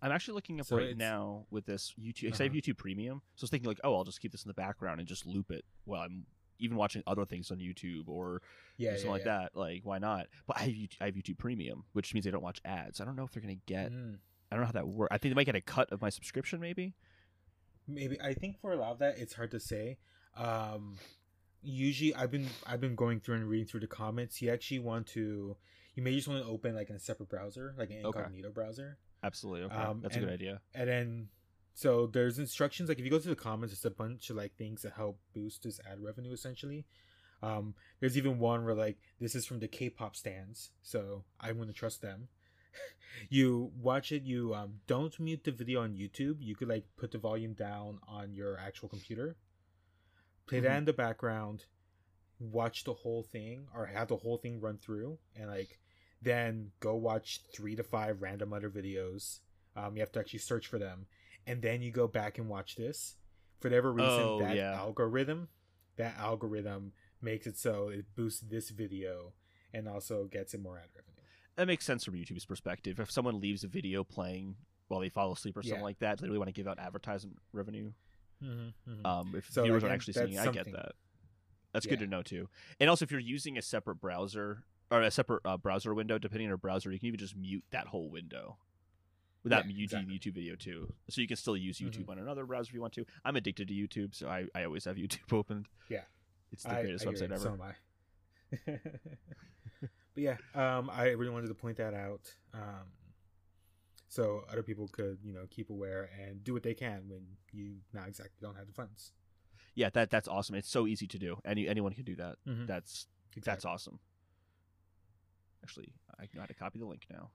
I'm 0.02 0.12
actually 0.12 0.34
looking 0.34 0.60
up 0.60 0.66
So 0.66 0.76
right 0.76 0.96
now 0.96 1.46
with 1.50 1.66
this 1.66 1.94
YouTube 2.00 2.22
because 2.22 2.40
I 2.40 2.44
have 2.44 2.52
Uh-huh. 2.52 2.60
YouTube 2.60 2.78
Premium. 2.78 3.22
So 3.36 3.42
I 3.42 3.44
was 3.44 3.50
thinking 3.50 3.68
like, 3.68 3.80
oh, 3.84 3.94
I'll 3.96 4.04
just 4.04 4.20
keep 4.20 4.32
this 4.32 4.44
in 4.44 4.48
the 4.48 4.54
background 4.54 4.98
and 5.00 5.08
just 5.08 5.26
loop 5.26 5.50
it 5.50 5.64
while 5.84 6.02
I'm 6.02 6.26
even 6.58 6.76
watching 6.76 7.02
other 7.06 7.24
things 7.24 7.50
on 7.50 7.58
YouTube 7.58 8.08
or 8.08 8.42
Yeah, 8.76 8.90
something 8.90 9.06
yeah, 9.06 9.12
like 9.12 9.24
yeah. 9.24 9.38
that. 9.38 9.56
Like, 9.56 9.80
why 9.84 9.98
not? 9.98 10.26
But 10.46 10.58
I 10.58 10.62
have, 10.64 10.70
YouTube, 10.72 10.96
I 11.00 11.04
have 11.06 11.14
YouTube 11.14 11.38
Premium, 11.38 11.84
which 11.92 12.12
means 12.14 12.26
I 12.26 12.30
don't 12.30 12.42
watch 12.42 12.60
ads. 12.64 13.00
I 13.00 13.04
don't 13.04 13.16
know 13.16 13.24
if 13.24 13.32
they're 13.32 13.42
gonna 13.42 13.54
get. 13.66 13.90
Mm. 13.92 14.16
I 14.50 14.56
don't 14.56 14.60
know 14.60 14.66
how 14.66 14.72
that 14.72 14.88
works. 14.88 15.08
I 15.14 15.18
think 15.18 15.32
they 15.32 15.36
might 15.36 15.46
get 15.46 15.54
a 15.54 15.60
cut 15.60 15.90
of 15.92 16.00
my 16.02 16.08
subscription, 16.10 16.60
maybe. 16.60 16.94
maybe 17.88 18.20
i 18.20 18.32
think 18.34 18.60
for 18.60 18.72
a 18.72 18.76
lot 18.76 18.92
of 18.92 18.98
that 19.00 19.18
it's 19.18 19.32
hard 19.34 19.50
to 19.50 19.58
say 19.58 19.96
um 20.36 20.96
usually 21.62 22.14
i've 22.14 22.30
been 22.30 22.46
i've 22.66 22.80
been 22.80 22.94
going 22.94 23.18
through 23.18 23.34
and 23.34 23.48
reading 23.48 23.66
through 23.66 23.80
the 23.80 23.86
comments 23.86 24.40
you 24.40 24.48
actually 24.50 24.78
want 24.78 25.06
to 25.08 25.56
you 25.94 26.02
may 26.02 26.14
just 26.14 26.28
want 26.28 26.42
to 26.42 26.48
open 26.50 26.74
like 26.74 26.90
in 26.90 26.96
a 26.96 27.00
separate 27.00 27.28
browser 27.28 27.74
like 27.78 27.90
an 27.90 28.04
Okay. 28.04 28.18
incognito 28.20 28.50
browser 28.50 28.98
Absolutely. 29.22 29.62
Okay, 29.64 29.74
Um, 29.76 30.00
that's 30.02 30.16
a 30.16 30.20
good 30.20 30.30
idea. 30.30 30.60
and 30.74 30.88
then 30.88 31.28
so 31.74 32.06
there's 32.06 32.38
instructions 32.38 32.88
like 32.88 32.98
if 32.98 33.04
you 33.04 33.10
go 33.10 33.18
to 33.18 33.28
the 33.28 33.36
comments 33.36 33.72
it's 33.74 33.84
a 33.84 33.90
bunch 33.90 34.30
of 34.30 34.36
like 34.36 34.54
things 34.56 34.82
that 34.82 34.92
help 34.94 35.18
boost 35.34 35.62
this 35.62 35.78
ad 35.90 36.00
revenue 36.00 36.32
essentially 36.32 36.84
um 37.42 37.74
there's 38.00 38.16
even 38.18 38.38
one 38.38 38.64
where 38.64 38.74
like 38.74 38.98
this 39.20 39.34
is 39.34 39.46
from 39.46 39.60
the 39.60 39.68
k-pop 39.68 40.14
stands 40.16 40.70
so 40.82 41.22
i'm 41.40 41.56
going 41.56 41.68
to 41.68 41.72
trust 41.74 42.02
them 42.02 42.28
you 43.30 43.70
watch 43.80 44.10
it 44.12 44.22
you 44.24 44.52
um 44.54 44.74
don't 44.86 45.18
mute 45.20 45.44
the 45.44 45.52
video 45.52 45.80
on 45.82 45.94
youtube 45.94 46.36
you 46.40 46.54
could 46.56 46.68
like 46.68 46.84
put 46.96 47.12
the 47.12 47.18
volume 47.18 47.52
down 47.54 47.98
on 48.08 48.34
your 48.34 48.58
actual 48.58 48.88
computer 48.88 49.36
play 50.46 50.60
that 50.60 50.72
Mhm. 50.74 50.78
in 50.78 50.84
the 50.86 50.92
background 50.92 51.64
watch 52.40 52.84
the 52.84 52.94
whole 52.94 53.22
thing 53.22 53.66
or 53.74 53.86
have 53.86 54.08
the 54.08 54.16
whole 54.16 54.38
thing 54.38 54.60
run 54.60 54.78
through 54.78 55.18
and 55.36 55.48
like 55.48 55.78
then 56.22 56.70
go 56.80 56.94
watch 56.96 57.40
three 57.54 57.76
to 57.76 57.82
five 57.82 58.20
random 58.22 58.52
other 58.52 58.70
videos. 58.70 59.40
Um, 59.76 59.94
you 59.94 60.00
have 60.00 60.10
to 60.12 60.20
actually 60.20 60.40
search 60.40 60.66
for 60.66 60.78
them, 60.78 61.06
and 61.46 61.62
then 61.62 61.80
you 61.80 61.92
go 61.92 62.06
back 62.08 62.38
and 62.38 62.48
watch 62.48 62.76
this. 62.76 63.16
For 63.60 63.68
whatever 63.68 63.92
reason, 63.92 64.08
Oh, 64.08 64.38
that 64.40 64.56
yeah. 64.56 64.74
algorithm, 64.74 65.48
that 65.96 66.16
algorithm 66.18 66.92
makes 67.22 67.46
it 67.46 67.56
so 67.58 67.88
it 67.88 68.06
boosts 68.16 68.40
this 68.40 68.70
video 68.70 69.32
and 69.72 69.86
also 69.86 70.24
gets 70.24 70.54
it 70.54 70.60
more 70.62 70.78
ad 70.78 70.88
revenue. 70.94 71.22
That 71.56 71.66
makes 71.66 71.84
sense 71.84 72.04
from 72.04 72.14
YouTube's 72.14 72.46
perspective. 72.46 72.98
If 72.98 73.10
someone 73.10 73.38
leaves 73.40 73.62
a 73.64 73.68
video 73.68 74.02
playing 74.02 74.56
while 74.88 75.00
they 75.00 75.08
fall 75.10 75.30
asleep 75.32 75.56
or 75.56 75.62
something 75.62 75.78
Yeah. 75.78 75.84
like 75.84 75.98
that, 76.00 76.18
they 76.18 76.26
really 76.26 76.38
want 76.38 76.48
to 76.48 76.52
give 76.54 76.66
out 76.66 76.78
advertisement 76.78 77.38
revenue. 77.52 77.92
Mm-hmm, 78.42 79.06
Um, 79.06 79.34
if 79.36 79.50
So, 79.50 79.62
viewers 79.62 79.82
like, 79.82 79.90
aren't 79.90 80.00
actually 80.00 80.14
seeing 80.14 80.32
it, 80.32 80.38
I 80.40 80.50
get 80.50 80.72
that. 80.72 80.92
That's 81.72 81.86
good 81.86 82.00
to 82.00 82.06
know 82.06 82.22
too. 82.22 82.48
And 82.80 82.90
also, 82.90 83.04
if 83.04 83.10
you're 83.10 83.20
using 83.20 83.56
a 83.58 83.62
separate 83.62 83.96
browser 83.96 84.64
or 84.90 85.02
a 85.02 85.10
separate 85.10 85.42
uh, 85.44 85.56
browser 85.56 85.94
window, 85.94 86.18
depending 86.18 86.46
on 86.46 86.50
your 86.50 86.56
browser, 86.56 86.90
you 86.90 86.98
can 86.98 87.06
even 87.08 87.20
just 87.20 87.36
mute 87.36 87.64
that 87.70 87.86
whole 87.88 88.10
window 88.10 88.56
without 89.44 89.64
Yeah, 89.64 89.68
muting 89.68 89.84
exactly. 89.84 90.18
the 90.18 90.18
YouTube 90.30 90.34
video 90.34 90.56
too. 90.56 90.92
So 91.08 91.20
you 91.20 91.28
can 91.28 91.36
still 91.36 91.56
use 91.56 91.78
YouTube 91.78 92.06
Mhm. 92.06 92.10
on 92.10 92.18
another 92.18 92.44
browser 92.44 92.70
if 92.70 92.74
you 92.74 92.80
want 92.80 92.92
to. 92.94 93.06
I'm 93.24 93.36
addicted 93.36 93.68
to 93.68 93.74
YouTube, 93.74 94.14
so 94.14 94.28
I, 94.28 94.46
I 94.54 94.64
always 94.64 94.84
have 94.84 94.96
YouTube 94.98 95.32
opened. 95.32 95.68
Yeah. 95.88 96.02
it's 96.52 96.64
the 96.64 96.70
greatest 96.70 97.04
hear 97.04 97.12
website 97.12 97.32
ever. 97.32 97.38
So 97.38 97.52
am 97.52 97.62
I. 97.62 97.74
but 99.80 99.90
yeah, 100.16 100.36
um, 100.54 100.90
I 100.92 101.10
really 101.10 101.30
wanted 101.30 101.46
to 101.48 101.54
point 101.54 101.76
that 101.76 101.94
out, 101.94 102.34
um, 102.52 102.88
so 104.08 104.44
other 104.50 104.64
people 104.64 104.88
could, 104.88 105.18
you 105.22 105.32
know, 105.32 105.46
keep 105.50 105.70
aware 105.70 106.10
and 106.20 106.42
do 106.42 106.52
what 106.52 106.64
they 106.64 106.74
can 106.74 107.04
when 107.08 107.24
you 107.52 107.76
not 107.92 108.08
exactly 108.08 108.34
don't 108.42 108.56
have 108.56 108.66
the 108.66 108.72
funds. 108.72 109.12
Yeah, 109.80 109.88
that 109.94 110.10
that's 110.10 110.28
awesome. 110.28 110.56
It's 110.56 110.68
so 110.70 110.86
easy 110.86 111.06
to 111.06 111.18
do. 111.18 111.38
Any 111.42 111.66
anyone 111.66 111.94
can 111.94 112.04
do 112.04 112.14
that. 112.16 112.36
Mhm. 112.46 112.66
That's 112.66 113.06
that's 113.42 113.64
awesome. 113.64 113.98
Actually, 115.62 115.94
I 116.18 116.24
know 116.34 116.40
how 116.42 116.46
to 116.46 116.52
copy 116.54 116.78
the 116.78 116.84
link 116.84 117.06
now. 117.10 117.30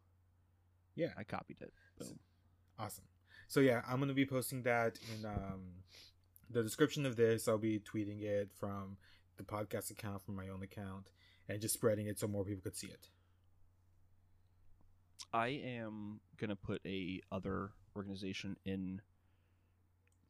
Yeah. 0.94 1.12
I 1.18 1.24
copied 1.24 1.60
it. 1.62 1.74
Boom. 1.98 2.20
Awesome. 2.78 3.06
So 3.48 3.62
yeah, 3.62 3.82
I'm 3.88 4.00
gonna 4.00 4.14
be 4.14 4.28
posting 4.28 4.62
that 4.62 5.00
in 5.12 5.26
um, 5.26 5.62
the 6.52 6.62
description 6.62 7.08
of 7.08 7.16
this. 7.16 7.48
I'll 7.48 7.58
be 7.58 7.80
tweeting 7.80 8.22
it 8.22 8.52
from 8.60 8.98
the 9.38 9.44
podcast 9.44 9.90
account 9.90 10.24
from 10.24 10.36
my 10.36 10.50
own 10.50 10.62
account 10.62 11.10
and 11.50 11.60
just 11.60 11.74
spreading 11.74 12.06
it 12.06 12.20
so 12.20 12.28
more 12.28 12.46
people 12.46 12.62
could 12.62 12.78
see 12.78 12.88
it. 12.88 13.10
I 15.34 15.48
am 15.48 16.20
gonna 16.38 16.56
put 16.56 16.82
a 16.86 17.22
other 17.32 17.72
organization 17.96 18.56
in 18.66 19.02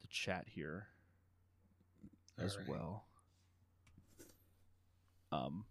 the 0.00 0.08
chat 0.08 0.46
here 0.48 0.86
as 2.38 2.54
Alright. 2.54 2.68
well. 2.68 3.04
Um, 5.32 5.64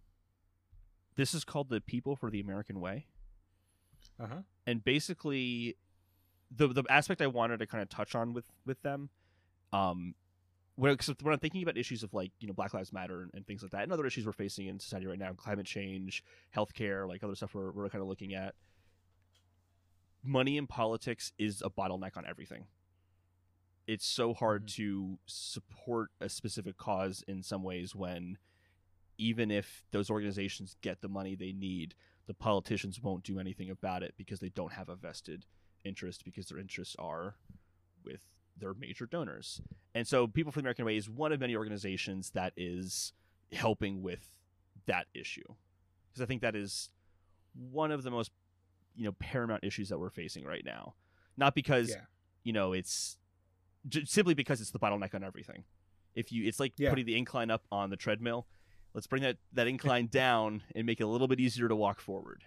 this 1.16 1.34
is 1.34 1.44
called 1.44 1.70
the 1.70 1.80
People 1.82 2.16
for 2.16 2.30
the 2.30 2.40
American 2.42 2.80
Way, 2.80 3.08
Uh 4.20 4.28
huh. 4.28 4.42
and 4.68 4.84
basically, 4.84 5.78
the 6.52 6.68
the 6.68 6.84
aspect 6.90 7.22
I 7.22 7.28
wanted 7.28 7.60
to 7.60 7.68
kind 7.68 7.82
of 7.82 7.90
touch 7.90 8.16
on 8.16 8.34
with 8.34 8.46
with 8.66 8.82
them, 8.82 9.10
um, 9.72 10.14
when, 10.76 10.96
'cause 10.98 11.16
when 11.22 11.34
I'm 11.34 11.40
thinking 11.40 11.64
about 11.64 11.78
issues 11.78 12.04
of 12.04 12.14
like 12.14 12.32
you 12.40 12.48
know 12.48 12.54
Black 12.54 12.74
Lives 12.74 12.92
Matter 12.92 13.22
and, 13.22 13.32
and 13.34 13.48
things 13.48 13.62
like 13.62 13.72
that, 13.72 13.84
and 13.84 13.94
other 13.94 14.06
issues 14.06 14.26
we're 14.26 14.34
facing 14.34 14.68
in 14.68 14.78
society 14.80 15.08
right 15.08 15.18
now, 15.18 15.32
climate 15.34 15.66
change, 15.66 16.22
healthcare, 16.54 17.08
like 17.08 17.24
other 17.24 17.36
stuff 17.36 17.56
we're 17.56 17.72
we're 17.72 17.90
kind 17.90 18.02
of 18.02 18.10
looking 18.10 18.34
at. 18.34 18.56
Money 20.22 20.58
in 20.58 20.68
politics 20.68 21.32
is 21.38 21.62
a 21.62 21.70
bottleneck 21.70 22.18
on 22.18 22.26
everything. 22.26 22.66
It's 23.88 24.06
so 24.06 24.34
hard 24.34 24.66
Mhm. 24.68 24.76
to 24.76 25.20
support 25.26 26.12
a 26.20 26.30
specific 26.30 26.78
cause 26.78 27.22
in 27.28 27.44
some 27.44 27.62
ways 27.64 27.94
when 27.96 28.38
even 29.18 29.50
if 29.52 29.86
those 29.92 30.10
organizations 30.10 30.76
get 30.82 31.02
the 31.02 31.08
money 31.08 31.36
they 31.36 31.54
need, 31.54 31.96
the 32.26 32.34
politicians 32.34 33.00
won't 33.02 33.24
do 33.24 33.40
anything 33.40 33.70
about 33.70 34.04
it 34.04 34.14
because 34.18 34.40
they 34.40 34.50
don't 34.50 34.74
have 34.74 34.90
a 34.90 34.96
vested 34.96 35.46
interest 35.84 36.26
because 36.26 36.48
their 36.48 36.58
interests 36.58 36.96
are 36.98 37.36
with 38.04 38.26
their 38.58 38.74
major 38.74 39.06
donors. 39.06 39.62
And 39.94 40.08
so 40.08 40.28
People 40.28 40.52
for 40.52 40.60
the 40.60 40.64
American 40.64 40.86
Way 40.86 40.98
is 40.98 41.10
one 41.10 41.32
of 41.32 41.40
many 41.40 41.56
organizations 41.56 42.32
that 42.32 42.52
is 42.58 43.14
helping 43.52 44.02
with 44.02 44.38
that 44.86 45.08
issue. 45.14 45.56
Because 46.10 46.22
I 46.22 46.26
think 46.26 46.42
that 46.42 46.56
is 46.56 46.90
one 47.54 47.92
of 47.92 48.04
the 48.04 48.12
most 48.12 48.32
you 48.96 49.04
know 49.06 49.12
paramount 49.14 49.64
issues 49.64 49.90
that 49.90 50.00
we're 50.00 50.10
facing 50.10 50.44
right 50.46 50.64
now. 50.66 50.96
Not 51.38 51.54
because 51.56 51.90
Yeah. 51.92 52.06
you 52.44 52.52
know 52.54 52.74
it's 52.74 53.18
j- 53.88 54.06
simply 54.06 54.34
because 54.34 54.62
it's 54.62 54.72
the 54.72 54.80
bottleneck 54.80 55.14
on 55.14 55.24
everything. 55.24 55.64
If 56.16 56.32
you 56.32 56.46
it's 56.48 56.60
like 56.60 56.74
Yeah. 56.78 56.90
putting 56.90 57.06
the 57.06 57.18
incline 57.18 57.52
up 57.52 57.64
on 57.72 57.90
the 57.90 57.98
treadmill. 57.98 58.48
Let's 58.94 59.08
bring 59.08 59.24
that 59.24 59.38
that 59.54 59.68
incline 59.76 60.08
down 60.08 60.64
and 60.76 60.86
make 60.86 61.00
it 61.00 61.04
a 61.04 61.08
little 61.08 61.28
bit 61.28 61.40
easier 61.40 61.68
to 61.68 61.76
walk 61.76 62.00
forward. 62.00 62.44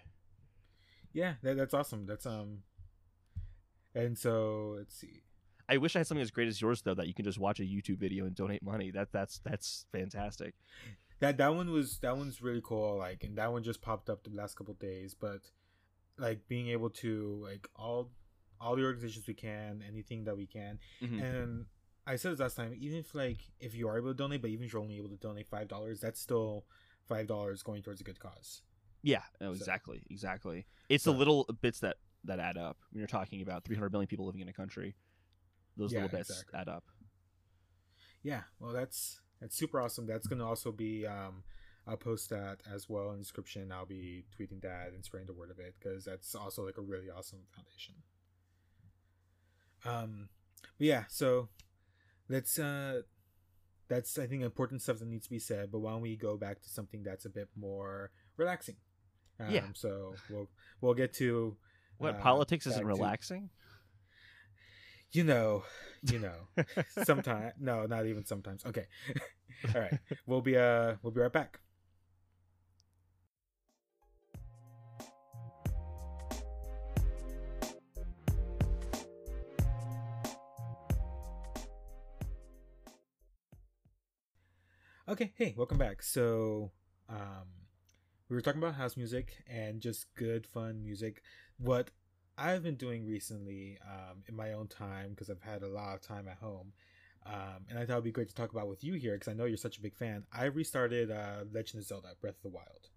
Yeah, 1.13 1.35
that, 1.43 1.57
that's 1.57 1.73
awesome. 1.73 2.05
That's 2.05 2.25
um, 2.25 2.59
and 3.95 4.17
so 4.17 4.75
let's 4.77 4.95
see. 4.95 5.23
I 5.67 5.77
wish 5.77 5.95
I 5.95 5.99
had 5.99 6.07
something 6.07 6.21
as 6.23 6.31
great 6.31 6.47
as 6.47 6.59
yours 6.61 6.81
though 6.81 6.95
that 6.95 7.07
you 7.07 7.13
can 7.13 7.25
just 7.25 7.37
watch 7.39 7.59
a 7.59 7.63
YouTube 7.63 7.97
video 7.99 8.25
and 8.25 8.35
donate 8.35 8.63
money. 8.63 8.91
That 8.91 9.11
that's 9.11 9.39
that's 9.39 9.85
fantastic. 9.91 10.55
That 11.19 11.37
that 11.37 11.53
one 11.53 11.69
was 11.71 11.99
that 11.99 12.17
one's 12.17 12.41
really 12.41 12.61
cool. 12.63 12.97
Like, 12.97 13.23
and 13.23 13.37
that 13.37 13.51
one 13.51 13.61
just 13.63 13.81
popped 13.81 14.09
up 14.09 14.23
the 14.23 14.29
last 14.31 14.55
couple 14.55 14.73
days. 14.75 15.13
But 15.13 15.41
like 16.17 16.47
being 16.47 16.69
able 16.69 16.89
to 16.89 17.39
like 17.43 17.67
all 17.75 18.09
all 18.61 18.75
the 18.75 18.83
organizations 18.83 19.27
we 19.27 19.33
can, 19.33 19.83
anything 19.87 20.23
that 20.25 20.35
we 20.37 20.45
can, 20.47 20.79
Mhm. 21.01 21.21
and 21.21 21.65
I 22.05 22.15
said 22.15 22.31
this 22.33 22.39
last 22.39 22.55
time. 22.55 22.73
Even 22.79 22.97
if 22.99 23.13
like 23.15 23.37
if 23.59 23.75
you 23.75 23.87
are 23.87 23.97
able 23.97 24.09
to 24.09 24.13
donate, 24.13 24.41
but 24.41 24.49
even 24.49 24.65
if 24.65 24.73
you're 24.73 24.81
only 24.81 24.97
able 24.97 25.09
to 25.09 25.17
donate 25.17 25.47
five 25.47 25.67
dollars, 25.67 25.99
that's 26.01 26.19
still 26.19 26.65
five 27.07 27.27
dollars 27.27 27.61
going 27.63 27.81
towards 27.83 28.01
a 28.01 28.03
good 28.03 28.19
cause. 28.19 28.61
Yeah, 29.01 29.23
no, 29.39 29.53
So- 29.53 29.57
exactly, 29.59 30.03
exactly. 30.09 30.65
It's 30.89 31.03
So- 31.03 31.11
the 31.13 31.17
little 31.19 31.43
bits 31.61 31.79
that 31.81 31.97
that 32.25 32.39
add 32.39 32.57
up 32.57 32.77
when 32.91 32.99
you're 32.99 33.07
talking 33.07 33.41
about 33.41 33.63
300 33.63 33.91
million 33.93 34.07
people 34.07 34.25
living 34.25 34.41
in 34.41 34.49
a 34.49 34.53
country. 34.53 34.95
Those 35.77 35.93
Yeah, 35.93 36.01
little 36.03 36.17
bits 36.17 36.29
exactly. 36.29 36.59
add 36.59 36.67
up. 36.67 36.83
Yeah, 38.23 38.43
well, 38.59 38.73
that's 38.73 39.21
that's 39.39 39.55
super 39.55 39.79
awesome. 39.79 40.05
That's 40.05 40.27
gonna 40.27 40.45
also 40.45 40.71
be 40.71 41.05
um, 41.05 41.43
I'll 41.87 41.95
post 41.97 42.29
that 42.29 42.61
as 42.69 42.89
well 42.89 43.11
in 43.11 43.17
the 43.17 43.23
description. 43.23 43.71
I'll 43.71 43.85
be 43.85 44.25
tweeting 44.37 44.61
that 44.61 44.91
and 44.93 45.03
spreading 45.05 45.27
the 45.27 45.33
word 45.33 45.49
of 45.49 45.59
it 45.59 45.75
because 45.79 46.03
that's 46.05 46.35
also 46.35 46.65
like 46.65 46.77
a 46.77 46.81
really 46.81 47.09
awesome 47.09 47.45
foundation. 47.55 47.95
Um, 49.85 50.29
but 50.77 50.87
yeah, 50.87 51.03
so 51.09 51.49
let's 52.27 52.57
uh, 52.59 53.01
that's 53.87 54.17
I 54.19 54.27
think 54.27 54.43
important 54.43 54.81
stuff 54.81 54.99
that 54.99 55.07
needs 55.07 55.25
to 55.25 55.29
be 55.31 55.39
said. 55.39 55.71
But 55.71 55.79
why 55.79 55.91
don't 55.91 56.01
we 56.01 56.15
go 56.15 56.37
back 56.37 56.61
to 56.61 56.69
something 56.69 57.03
that's 57.03 57.25
a 57.25 57.29
bit 57.29 57.47
more 57.55 58.11
relaxing? 58.37 58.75
Um, 59.39 59.49
Yeah. 59.51 59.63
So 59.73 60.13
we'll 60.29 60.49
we'll 60.81 60.93
get 60.93 61.13
to 61.15 61.55
What 61.97 62.15
uh, 62.15 62.19
politics 62.19 62.65
isn't 62.67 62.81
to- 62.81 62.85
relaxing? 62.87 63.49
you 65.11 65.23
know, 65.23 65.63
you 66.03 66.19
know. 66.19 66.63
sometimes 67.03 67.53
no 67.59 67.85
not 67.87 68.05
even 68.05 68.25
sometimes 68.25 68.63
okay 68.65 68.85
all 69.75 69.81
right 69.81 69.99
we'll 70.27 70.41
be 70.41 70.55
uh 70.55 70.93
we'll 71.01 71.11
be 71.11 71.19
right 71.21 71.33
back 71.33 71.59
okay 85.09 85.31
hey 85.35 85.53
welcome 85.57 85.77
back 85.77 86.01
so 86.03 86.71
um 87.09 87.47
we 88.29 88.35
were 88.35 88.41
talking 88.41 88.61
about 88.61 88.75
house 88.75 88.95
music 88.95 89.33
and 89.49 89.81
just 89.81 90.13
good 90.15 90.45
fun 90.45 90.83
music 90.83 91.21
what 91.57 91.89
i've 92.37 92.63
been 92.63 92.75
doing 92.75 93.07
recently 93.07 93.77
um 93.89 94.17
in 94.27 94.35
my 94.35 94.53
own 94.53 94.67
time 94.67 95.09
because 95.09 95.29
i've 95.29 95.41
had 95.41 95.63
a 95.63 95.67
lot 95.67 95.95
of 95.95 96.01
time 96.01 96.27
at 96.27 96.37
home 96.37 96.71
um, 97.25 97.65
and 97.69 97.77
I 97.77 97.85
thought 97.85 97.95
it'd 97.95 98.05
be 98.05 98.11
great 98.13 98.29
to 98.29 98.33
talk 98.33 98.53
about 98.53 98.69
with 98.69 98.81
you 98.81 98.93
here 98.93 99.13
because 99.13 99.27
I 99.27 99.33
know 99.33 99.43
you're 99.43 99.57
such 99.57 99.77
a 99.77 99.81
big 99.81 99.93
fan. 99.93 100.23
I 100.31 100.45
restarted 100.45 101.11
uh, 101.11 101.43
Legend 101.53 101.81
of 101.81 101.85
Zelda: 101.85 102.07
Breath 102.21 102.37
of 102.37 102.41
the 102.43 102.49
Wild. 102.49 102.89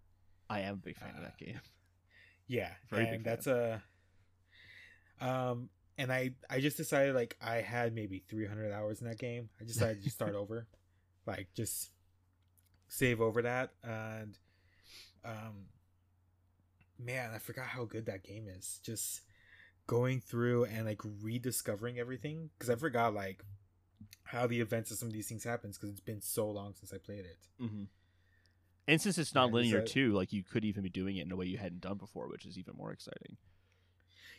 I 0.48 0.60
am 0.60 0.74
a 0.74 0.76
big 0.76 0.96
fan 0.96 1.10
of 1.10 1.16
Uh, 1.16 1.22
that 1.22 1.38
game. 1.38 1.60
Yeah, 2.46 2.70
Very 2.90 3.08
and 3.08 3.24
that's 3.24 3.48
a. 3.48 3.82
Um, 5.20 5.70
and 5.98 6.12
I 6.12 6.30
I 6.48 6.60
just 6.60 6.76
decided 6.76 7.16
like 7.16 7.36
I 7.42 7.56
had 7.56 7.94
maybe 7.96 8.22
300 8.30 8.72
hours 8.72 9.02
in 9.02 9.08
that 9.08 9.18
game. 9.18 9.50
I 9.60 9.64
decided 9.64 10.04
to 10.04 10.10
start 10.10 10.34
over, 10.36 10.68
like 11.26 11.48
just 11.54 11.90
save 12.92 13.22
over 13.22 13.40
that 13.40 13.70
and 13.82 14.36
um, 15.24 15.64
man, 16.98 17.30
I 17.34 17.38
forgot 17.38 17.64
how 17.64 17.84
good 17.86 18.04
that 18.06 18.22
game 18.22 18.48
is. 18.48 18.80
Just 18.82 19.22
going 19.86 20.20
through 20.20 20.64
and 20.66 20.84
like 20.84 21.00
rediscovering 21.22 21.98
everything 21.98 22.50
because 22.58 22.68
I 22.68 22.74
forgot 22.76 23.14
like 23.14 23.42
how 24.24 24.46
the 24.46 24.60
events 24.60 24.90
of 24.90 24.98
some 24.98 25.08
of 25.08 25.14
these 25.14 25.26
things 25.28 25.42
happens 25.44 25.78
because 25.78 25.90
it's 25.90 26.00
been 26.00 26.20
so 26.20 26.50
long 26.50 26.74
since 26.74 26.92
I 26.92 26.98
played 26.98 27.24
it. 27.24 27.38
hmm 27.58 27.84
And 28.86 29.00
since 29.00 29.16
it's 29.16 29.34
not 29.34 29.52
linear 29.52 29.78
that- 29.78 29.86
too, 29.86 30.12
like 30.12 30.32
you 30.32 30.42
could 30.42 30.64
even 30.64 30.82
be 30.82 30.90
doing 30.90 31.16
it 31.16 31.22
in 31.24 31.32
a 31.32 31.36
way 31.36 31.46
you 31.46 31.58
hadn't 31.58 31.80
done 31.80 31.96
before, 31.96 32.28
which 32.28 32.44
is 32.44 32.58
even 32.58 32.74
more 32.76 32.92
exciting. 32.92 33.36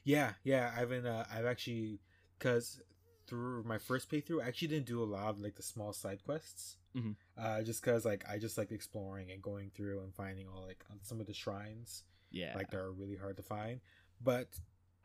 Yeah, 0.04 0.34
yeah. 0.44 0.74
I've 0.78 0.90
been. 0.90 1.06
Uh, 1.08 1.26
I've 1.34 1.46
actually 1.46 2.02
because 2.38 2.82
through 3.28 3.64
my 3.64 3.78
first 3.78 4.10
playthrough, 4.10 4.44
I 4.44 4.48
actually 4.48 4.68
didn't 4.70 4.86
do 4.88 5.02
a 5.02 5.06
lot 5.06 5.30
of 5.30 5.40
like 5.40 5.56
the 5.56 5.64
small 5.64 5.94
side 5.94 6.24
quests. 6.24 6.78
Mhm. 6.96 7.16
Uh, 7.38 7.62
just 7.64 7.82
because 7.82 8.06
like 8.06 8.24
I 8.30 8.38
just 8.38 8.58
like 8.58 8.72
exploring 8.72 9.32
and 9.32 9.42
going 9.42 9.72
through 9.76 10.02
and 10.02 10.14
finding 10.14 10.48
all 10.48 10.64
like 10.66 10.84
some 11.02 11.20
of 11.20 11.26
the 11.28 11.34
shrines 11.34 12.04
Yeah. 12.32 12.54
like 12.56 12.70
they're 12.70 12.92
really 12.92 13.16
hard 13.16 13.38
to 13.38 13.44
find. 13.44 13.80
But 14.22 14.48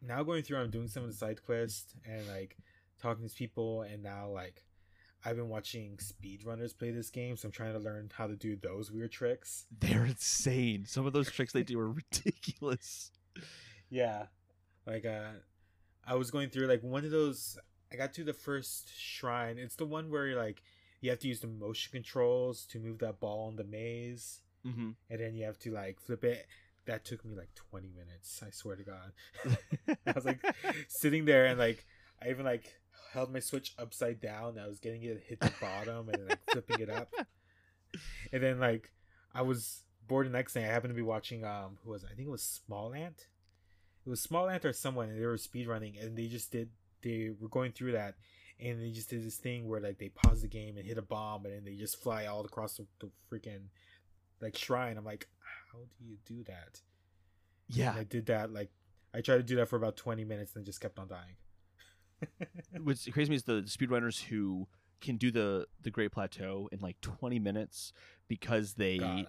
now 0.02 0.22
going 0.22 0.42
through, 0.42 0.59
I'm 0.59 0.70
doing 0.70 0.88
some 0.88 1.02
of 1.04 1.09
the 1.11 1.16
side 1.16 1.42
quests 1.44 1.94
and 2.04 2.26
like 2.28 2.57
talking 3.00 3.28
to 3.28 3.35
people, 3.35 3.83
and 3.83 4.02
now 4.02 4.28
like 4.28 4.64
I've 5.24 5.37
been 5.37 5.48
watching 5.48 5.96
speedrunners 5.98 6.76
play 6.78 6.90
this 6.92 7.11
game, 7.11 7.37
so 7.37 7.48
I'm 7.48 7.52
trying 7.52 7.72
to 7.72 7.78
learn 7.81 8.11
how 8.14 8.26
to 8.28 8.37
do 8.37 8.54
those 8.54 8.92
weird 8.92 9.11
tricks. 9.11 9.66
They're 9.81 10.04
insane. 10.07 10.85
Some 10.87 11.07
of 11.07 11.12
those 11.12 11.31
tricks 11.31 11.52
they 11.52 11.64
do 11.64 11.78
are 11.81 11.90
ridiculous. 11.90 13.11
Yeah, 13.90 14.26
like 14.87 15.07
uh, 15.07 15.31
I 16.07 16.14
was 16.16 16.31
going 16.31 16.50
through 16.50 16.66
like 16.66 16.83
one 16.83 17.07
of 17.07 17.11
those. 17.11 17.57
I 17.92 17.96
got 17.96 18.12
to 18.14 18.24
the 18.24 18.33
first 18.35 18.90
shrine. 18.96 19.59
It's 19.59 19.77
the 19.77 19.87
one 19.87 20.11
where 20.11 20.37
like 20.37 20.62
you 21.01 21.11
have 21.11 21.18
to 21.20 21.29
use 21.29 21.40
the 21.40 21.46
motion 21.46 21.90
controls 21.92 22.64
to 22.66 22.79
move 22.79 22.98
that 22.98 23.20
ball 23.20 23.48
in 23.51 23.57
the 23.57 23.64
maze, 23.64 24.40
Mm-hmm. 24.66 24.90
and 25.09 25.20
then 25.20 25.35
you 25.37 25.44
have 25.44 25.59
to 25.61 25.70
like 25.72 26.01
flip 26.01 26.24
it. 26.24 26.46
That 26.87 27.05
took 27.05 27.24
me 27.24 27.35
like 27.37 27.55
20 27.70 27.90
minutes. 27.96 28.42
I 28.44 28.51
swear 28.51 28.77
to 28.77 28.83
God. 28.83 29.12
I 30.07 30.12
was 30.12 30.24
like 30.24 30.40
sitting 30.88 31.24
there 31.27 31.46
and 31.46 31.59
like 31.59 31.85
I 32.22 32.31
even 32.31 32.44
like 32.44 32.64
held 33.12 33.33
my 33.33 33.38
switch 33.40 33.74
upside 33.79 34.20
down. 34.20 34.59
I 34.59 34.66
was 34.66 34.79
getting 34.81 35.03
it 35.05 35.22
hit 35.27 35.38
the 35.40 35.53
bottom 35.61 36.09
and 36.09 36.29
like 36.29 36.40
flipping 36.51 36.81
it 36.81 36.90
up. 36.90 37.12
And 38.33 38.42
then 38.42 38.59
like 38.61 38.90
I 39.35 39.42
was 39.42 39.83
bored 40.07 40.27
the 40.27 40.31
next 40.31 40.53
thing. 40.53 40.64
I 40.64 40.68
happened 40.68 40.90
to 40.90 40.96
be 40.96 41.03
watching 41.03 41.44
um 41.44 41.79
who 41.85 41.90
was 41.92 42.03
it? 42.03 42.11
I 42.12 42.14
think 42.14 42.29
it 42.29 42.33
was 42.33 42.42
Small 42.42 42.92
Ant. 42.94 43.27
It 44.07 44.11
was 44.11 44.20
Small 44.20 44.48
Ant 44.51 44.64
or 44.64 44.72
someone 44.72 45.09
and 45.09 45.20
they 45.20 45.27
were 45.27 45.37
speed 45.38 45.66
running, 45.68 45.96
and 45.98 46.16
they 46.16 46.27
just 46.27 46.51
did 46.53 46.70
they 47.02 47.30
were 47.40 47.48
going 47.48 47.72
through 47.72 47.92
that 47.92 48.14
and 48.61 48.82
they 48.82 48.90
just 48.90 49.08
did 49.11 49.24
this 49.24 49.37
thing 49.37 49.68
where 49.68 49.80
like 49.80 49.98
they 49.98 50.08
pause 50.08 50.42
the 50.42 50.48
game 50.48 50.76
and 50.76 50.87
hit 50.87 50.98
a 50.98 51.02
bomb 51.02 51.44
and 51.44 51.54
then 51.54 51.64
they 51.64 51.74
just 51.76 52.02
fly 52.02 52.26
all 52.26 52.44
across 52.44 52.74
the, 52.76 52.87
the 53.00 53.08
freaking 53.30 53.68
like 54.40 54.56
shrine. 54.56 54.96
I'm 54.96 55.04
like, 55.04 55.28
how 55.72 55.78
do 55.78 56.04
you 56.04 56.16
do 56.26 56.42
that? 56.44 56.80
yeah. 57.68 57.90
And 57.90 58.00
I 58.00 58.04
did 58.04 58.26
that 58.26 58.52
like 58.52 58.70
I 59.14 59.20
tried 59.20 59.37
to 59.38 59.42
do 59.42 59.56
that 59.56 59.68
for 59.68 59.76
about 59.76 59.96
20 59.96 60.24
minutes 60.24 60.54
and 60.56 60.64
just 60.66 60.80
kept 60.80 60.98
on 60.98 61.08
dying. 61.08 61.37
What's 62.82 63.06
crazy 63.08 63.34
is 63.34 63.44
the 63.44 63.62
speedrunners 63.62 64.24
who 64.24 64.66
can 65.00 65.16
do 65.16 65.30
the 65.30 65.66
the 65.80 65.90
Great 65.90 66.11
Plateau 66.12 66.68
in 66.72 66.80
like 66.80 67.00
20 67.00 67.38
minutes 67.38 67.92
because 68.26 68.74
they 68.74 68.98
God, 68.98 69.26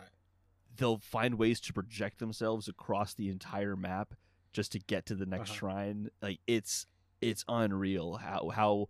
they'll 0.76 0.98
find 0.98 1.36
ways 1.36 1.60
to 1.62 1.74
project 1.74 2.20
themselves 2.20 2.68
across 2.68 3.14
the 3.14 3.30
entire 3.30 3.76
map 3.76 4.14
just 4.54 4.72
to 4.72 4.80
get 4.80 5.06
to 5.06 5.16
the 5.16 5.26
next 5.28 5.52
Uh-huh. 5.52 5.60
shrine. 5.60 6.10
Like 6.22 6.40
it's 6.48 6.88
it's 7.22 7.44
unreal 7.48 8.16
how 8.18 8.50
how 8.50 8.88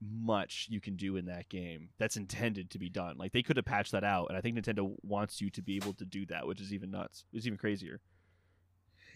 much 0.00 0.66
you 0.70 0.80
can 0.80 0.96
do 0.96 1.16
in 1.16 1.26
that 1.26 1.48
game 1.50 1.90
that's 1.98 2.16
intended 2.16 2.70
to 2.70 2.78
be 2.78 2.88
done. 2.88 3.18
Like 3.18 3.32
they 3.32 3.42
could 3.42 3.56
have 3.56 3.66
patched 3.66 3.92
that 3.92 4.04
out, 4.04 4.26
and 4.28 4.36
I 4.38 4.40
think 4.40 4.56
Nintendo 4.56 4.94
wants 5.02 5.40
you 5.40 5.50
to 5.50 5.62
be 5.62 5.76
able 5.76 5.92
to 5.94 6.04
do 6.04 6.24
that, 6.26 6.46
which 6.46 6.60
is 6.60 6.72
even 6.72 6.90
nuts. 6.90 7.24
It's 7.32 7.46
even 7.46 7.58
crazier. 7.58 8.00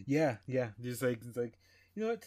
Yeah, 0.07 0.37
yeah. 0.47 0.69
Just 0.83 1.03
like 1.03 1.21
it's 1.27 1.37
like 1.37 1.59
you 1.95 2.03
know 2.03 2.11
what? 2.11 2.25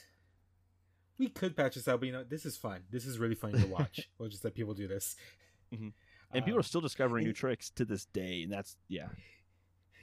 We 1.20 1.30
could 1.30 1.56
patch 1.58 1.76
this 1.76 1.88
out, 1.88 2.00
but 2.00 2.06
you 2.08 2.14
know 2.14 2.24
this 2.24 2.46
is 2.46 2.58
fun. 2.58 2.82
This 2.90 3.06
is 3.06 3.20
really 3.20 3.36
fun 3.36 3.52
to 3.54 3.66
watch. 3.68 4.10
we'll 4.18 4.30
just 4.30 4.44
let 4.44 4.56
people 4.56 4.74
do 4.74 4.88
this. 4.88 5.16
Mhm. 5.74 5.94
And 6.34 6.44
people 6.44 6.58
Um, 6.58 6.60
are 6.60 6.64
still 6.64 6.82
discovering 6.82 7.24
new 7.24 7.32
tricks 7.32 7.70
to 7.72 7.86
this 7.86 8.04
day, 8.04 8.44
and 8.44 8.52
that's 8.52 8.76
yeah. 8.90 9.08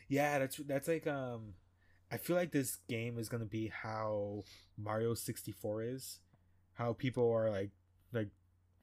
Yeah, 0.09 0.39
that's 0.39 0.57
that's 0.57 0.89
like 0.89 1.07
um 1.07 1.53
I 2.15 2.17
feel 2.17 2.37
like 2.37 2.53
this 2.53 2.79
game 2.89 3.19
is 3.19 3.29
gonna 3.29 3.45
be 3.45 3.73
how 3.83 4.45
Mario 4.79 5.15
sixty 5.15 5.51
four 5.51 5.83
is. 5.83 6.21
How 6.75 6.93
people 6.93 7.29
are 7.33 7.51
like 7.51 7.73
like 8.13 8.29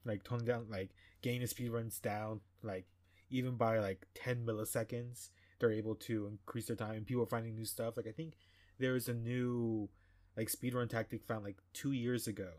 like 0.04 0.22
toning 0.22 0.44
down 0.44 0.66
like 0.68 0.90
getting 1.22 1.40
the 1.40 1.46
speed 1.46 1.70
runs 1.70 1.98
down 1.98 2.40
like 2.62 2.84
even 3.30 3.56
by 3.56 3.78
like 3.78 4.06
ten 4.14 4.44
milliseconds 4.44 5.30
they're 5.58 5.72
able 5.72 5.94
to 5.94 6.26
increase 6.26 6.66
their 6.66 6.76
time 6.76 6.96
and 6.96 7.06
people 7.06 7.22
are 7.22 7.26
finding 7.26 7.54
new 7.54 7.64
stuff. 7.64 7.96
Like 7.96 8.06
I 8.06 8.12
think 8.12 8.34
there 8.78 8.92
was 8.92 9.08
a 9.08 9.14
new 9.14 9.88
like 10.36 10.48
speedrun 10.48 10.90
tactic 10.90 11.24
found 11.24 11.44
like 11.44 11.56
two 11.72 11.92
years 11.92 12.26
ago. 12.26 12.50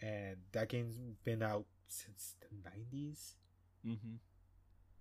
And 0.00 0.36
that 0.52 0.68
game's 0.68 0.96
been 1.24 1.42
out 1.42 1.64
since 1.88 2.34
the 2.40 2.70
nineties. 2.70 3.34
Mm-hmm. 3.84 4.16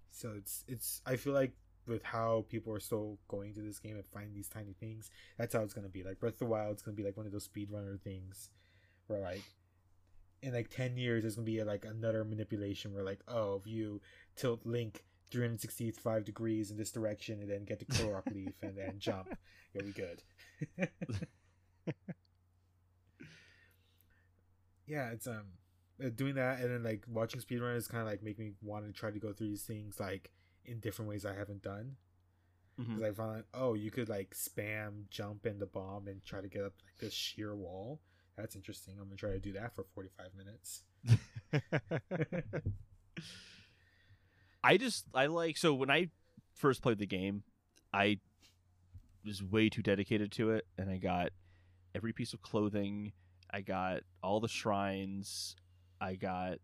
So 0.10 0.34
it's 0.36 0.64
it's 0.68 1.02
I 1.06 1.18
feel 1.18 1.34
like 1.34 1.52
with 1.88 2.04
how 2.04 2.45
people 2.50 2.73
are 2.73 2.80
still 2.80 3.17
going 3.28 3.54
to 3.54 3.62
this 3.62 3.80
game 3.80 3.95
and 3.95 4.06
finding 4.06 4.34
these 4.34 4.50
tiny 4.50 4.73
things, 4.80 5.10
that's 5.38 5.54
how 5.54 5.62
it's 5.62 5.73
gonna 5.73 5.89
be. 5.89 6.04
Like 6.04 6.19
Breath 6.19 6.34
of 6.34 6.39
the 6.39 6.45
Wild, 6.45 6.73
it's 6.73 6.82
gonna 6.82 6.95
be 6.95 7.04
like 7.04 7.17
one 7.17 7.26
of 7.26 7.32
those 7.32 7.47
speedrunner 7.47 8.00
things 8.02 8.50
where 9.08 9.21
like 9.21 9.43
in 10.41 10.54
like 10.54 10.69
ten 10.69 10.97
years 10.97 11.23
there's 11.23 11.36
gonna 11.36 11.45
be 11.45 11.63
like 11.63 11.86
another 11.86 12.23
manipulation 12.23 12.93
where 12.93 13.04
like, 13.04 13.21
oh 13.28 13.56
if 13.56 13.67
you 13.67 14.02
tilt 14.36 14.62
Link 14.65 15.04
365 15.32 16.23
degrees 16.23 16.71
in 16.71 16.78
this 16.78 16.91
direction 16.91 17.41
and 17.41 17.50
then 17.50 17.65
get 17.65 17.80
the 17.80 17.86
Korok 17.86 18.32
leaf 18.34 18.54
and 18.62 18.78
then 18.78 18.95
jump, 18.97 19.38
you'll 19.73 19.86
be 19.86 19.91
good. 19.91 20.23
yeah, 24.88 25.10
it's 25.12 25.28
um 25.28 25.45
uh, 26.04 26.10
doing 26.15 26.36
that 26.36 26.60
and 26.60 26.71
then 26.71 26.84
like 26.84 27.04
watching 27.08 27.41
speedrunners 27.41 27.89
kind 27.89 28.02
of 28.04 28.08
like 28.08 28.21
make 28.21 28.38
me 28.38 28.52
want 28.62 28.86
to 28.86 28.91
try 28.91 29.10
to 29.10 29.17
go 29.19 29.34
through 29.34 29.47
these 29.47 29.63
things 29.63 30.00
like 30.00 30.32
in 30.67 30.80
different 30.80 31.10
ways 31.10 31.25
I 31.25 31.34
haven't 31.34 31.63
done. 31.63 31.95
Mm-hmm. 32.80 32.95
Because 32.95 33.10
I 33.10 33.13
found 33.13 33.36
like, 33.36 33.45
oh, 33.53 33.73
you 33.73 33.89
could 33.89 34.10
like 34.10 34.36
spam 34.36 35.10
jump 35.10 35.45
in 35.45 35.60
the 35.60 35.65
bomb 35.65 36.08
and 36.08 36.23
try 36.23 36.41
to 36.41 36.47
get 36.47 36.63
up 36.63 36.73
like 36.84 36.97
this 36.99 37.13
sheer 37.13 37.56
wall. 37.56 38.01
That's 38.38 38.56
interesting. 38.56 38.95
I'm 38.99 39.06
gonna 39.06 39.15
try 39.15 39.32
to 39.32 39.39
do 39.39 39.53
that 39.53 39.73
for 39.73 39.84
45 39.95 40.27
minutes. 40.36 40.84
I 44.63 44.77
just 44.77 45.06
I 45.13 45.25
like 45.25 45.58
so 45.58 45.73
when 45.73 45.89
I 45.89 46.10
first 46.53 46.84
played 46.84 46.99
the 46.99 47.08
game, 47.08 47.43
I 47.93 48.19
was 49.25 49.41
way 49.41 49.69
too 49.69 49.82
dedicated 49.82 50.32
to 50.34 50.51
it, 50.51 50.67
and 50.77 50.89
I 50.89 50.97
got 50.97 51.30
every 51.95 52.13
piece 52.13 52.34
of 52.34 52.41
clothing. 52.41 53.13
I 53.51 53.62
got 53.62 54.01
all 54.21 54.39
the 54.39 54.47
shrines. 54.47 55.56
I 55.99 56.15
got 56.15 56.60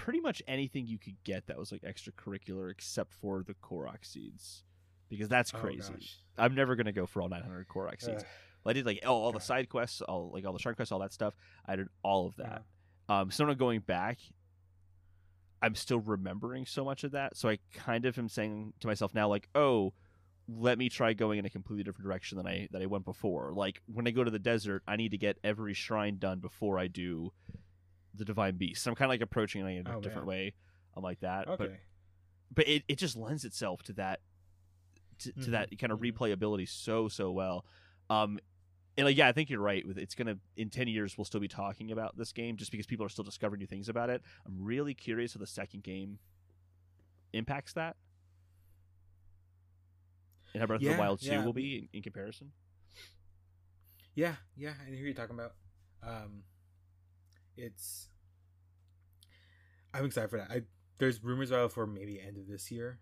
pretty 0.00 0.20
much 0.20 0.42
anything 0.48 0.86
you 0.86 0.98
could 0.98 1.16
get 1.24 1.46
that 1.46 1.58
was 1.58 1.70
like 1.72 1.82
extracurricular, 1.82 2.70
except 2.70 3.12
for 3.12 3.42
the 3.46 3.52
Korok 3.54 4.02
seeds, 4.02 4.64
because 5.10 5.28
that's 5.28 5.52
Oh, 5.54 5.58
crazy. 5.58 5.92
gosh. 5.92 6.16
I'm 6.38 6.54
never 6.54 6.74
gonna 6.74 6.92
go 6.92 7.04
for 7.04 7.20
all 7.20 7.28
900 7.28 7.68
Korok 7.68 8.00
seeds. 8.00 8.22
Ugh. 8.22 8.28
I 8.66 8.72
did 8.72 8.86
like 8.86 9.00
all, 9.06 9.22
all 9.22 9.32
the 9.32 9.40
side 9.40 9.68
quests, 9.68 10.00
all 10.00 10.30
like 10.32 10.46
all 10.46 10.52
the 10.54 10.58
shrine 10.58 10.74
quests, 10.74 10.90
all 10.92 11.00
that 11.00 11.12
stuff. 11.12 11.34
I 11.66 11.76
did 11.76 11.88
all 12.02 12.26
of 12.26 12.36
that. 12.36 12.62
Uh-huh. 13.08 13.22
Um, 13.22 13.30
so 13.30 13.44
now 13.44 13.52
going 13.54 13.80
back, 13.80 14.18
I'm 15.62 15.74
still 15.74 15.98
remembering 16.00 16.64
so 16.66 16.84
much 16.84 17.04
of 17.04 17.12
that. 17.12 17.36
So 17.36 17.48
I 17.50 17.58
kind 17.74 18.06
of 18.06 18.18
am 18.18 18.28
saying 18.28 18.72
to 18.80 18.86
myself 18.86 19.14
now, 19.14 19.28
like, 19.28 19.48
oh, 19.54 19.92
let 20.48 20.78
me 20.78 20.88
try 20.88 21.12
going 21.12 21.38
in 21.38 21.44
a 21.44 21.50
completely 21.50 21.84
different 21.84 22.04
direction 22.06 22.38
than 22.38 22.46
I 22.46 22.68
that 22.72 22.80
I 22.82 22.86
went 22.86 23.04
before. 23.04 23.52
Like 23.52 23.82
when 23.86 24.06
I 24.08 24.10
go 24.12 24.24
to 24.24 24.30
the 24.30 24.38
desert, 24.38 24.82
I 24.88 24.96
need 24.96 25.10
to 25.10 25.18
get 25.18 25.38
every 25.44 25.74
shrine 25.74 26.16
done 26.18 26.38
before 26.40 26.78
I 26.78 26.86
do 26.86 27.32
the 28.14 28.24
divine 28.24 28.56
beast. 28.56 28.82
So 28.82 28.90
I'm 28.90 28.94
kind 28.96 29.08
of 29.08 29.12
like 29.12 29.20
approaching 29.22 29.64
it 29.66 29.78
in 29.78 29.86
a 29.86 29.96
Oh, 29.96 30.00
different 30.00 30.26
man. 30.26 30.36
way. 30.36 30.54
I'm 30.96 31.02
like 31.02 31.20
that, 31.20 31.48
Okay. 31.48 31.56
but 31.64 31.72
but 32.52 32.68
it, 32.68 32.82
it 32.88 32.98
just 32.98 33.16
lends 33.16 33.44
itself 33.44 33.82
to 33.84 33.92
that 33.94 34.20
to, 35.20 35.32
to 35.32 35.50
that 35.50 35.78
kind 35.78 35.92
of 35.92 36.00
mhm. 36.00 36.12
replayability 36.12 36.68
so 36.68 37.08
so 37.08 37.30
well. 37.30 37.64
Um, 38.08 38.38
and 38.96 39.06
like 39.06 39.16
yeah, 39.16 39.28
I 39.28 39.32
think 39.32 39.50
you're 39.50 39.60
right. 39.60 39.86
With 39.86 39.98
it's 39.98 40.14
gonna 40.14 40.38
in 40.56 40.68
ten 40.70 40.88
years 40.88 41.16
we'll 41.16 41.24
still 41.24 41.40
be 41.40 41.48
talking 41.48 41.92
about 41.92 42.16
this 42.16 42.32
game 42.32 42.56
just 42.56 42.70
because 42.70 42.86
people 42.86 43.06
are 43.06 43.08
still 43.08 43.24
discovering 43.24 43.60
new 43.60 43.66
things 43.66 43.88
about 43.88 44.10
it. 44.10 44.22
I'm 44.46 44.56
really 44.60 44.94
curious 44.94 45.34
how 45.34 45.38
the 45.38 45.46
second 45.46 45.84
game 45.84 46.18
impacts 47.32 47.72
that, 47.74 47.96
and 50.52 50.60
how 50.60 50.66
Breath 50.66 50.82
of 50.82 50.88
the 50.88 50.98
Wild 50.98 51.20
Two 51.20 51.30
yeah. 51.30 51.44
will 51.44 51.52
be 51.52 51.76
in, 51.76 51.88
in 51.92 52.02
comparison. 52.02 52.50
Yeah, 54.14 54.34
yeah, 54.56 54.72
I 54.84 54.90
hear 54.90 55.06
you 55.06 55.14
talking 55.14 55.36
about. 55.38 55.54
Um, 56.02 56.42
it's. 57.56 58.08
I'm 59.92 60.04
excited 60.04 60.30
for 60.30 60.38
that. 60.38 60.50
I 60.50 60.62
there's 60.98 61.22
rumors 61.22 61.50
about 61.50 61.72
for 61.72 61.86
maybe 61.86 62.20
end 62.20 62.36
of 62.36 62.46
this 62.46 62.70
year. 62.70 63.00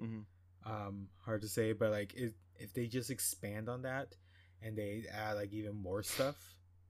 Mm-hmm. 0.00 0.70
Um, 0.70 1.08
hard 1.24 1.42
to 1.42 1.48
say, 1.48 1.72
but 1.72 1.90
like 1.90 2.14
if 2.14 2.32
if 2.58 2.72
they 2.74 2.86
just 2.86 3.10
expand 3.10 3.68
on 3.68 3.82
that, 3.82 4.14
and 4.60 4.76
they 4.76 5.04
add 5.12 5.34
like 5.34 5.52
even 5.52 5.74
more 5.74 6.02
stuff 6.02 6.36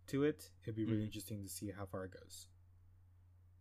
to 0.08 0.24
it, 0.24 0.50
it'd 0.64 0.74
be 0.74 0.84
really 0.84 1.02
Mhm. 1.02 1.06
interesting 1.06 1.42
to 1.42 1.48
see 1.48 1.70
how 1.70 1.86
far 1.86 2.04
it 2.04 2.10
goes. 2.12 2.48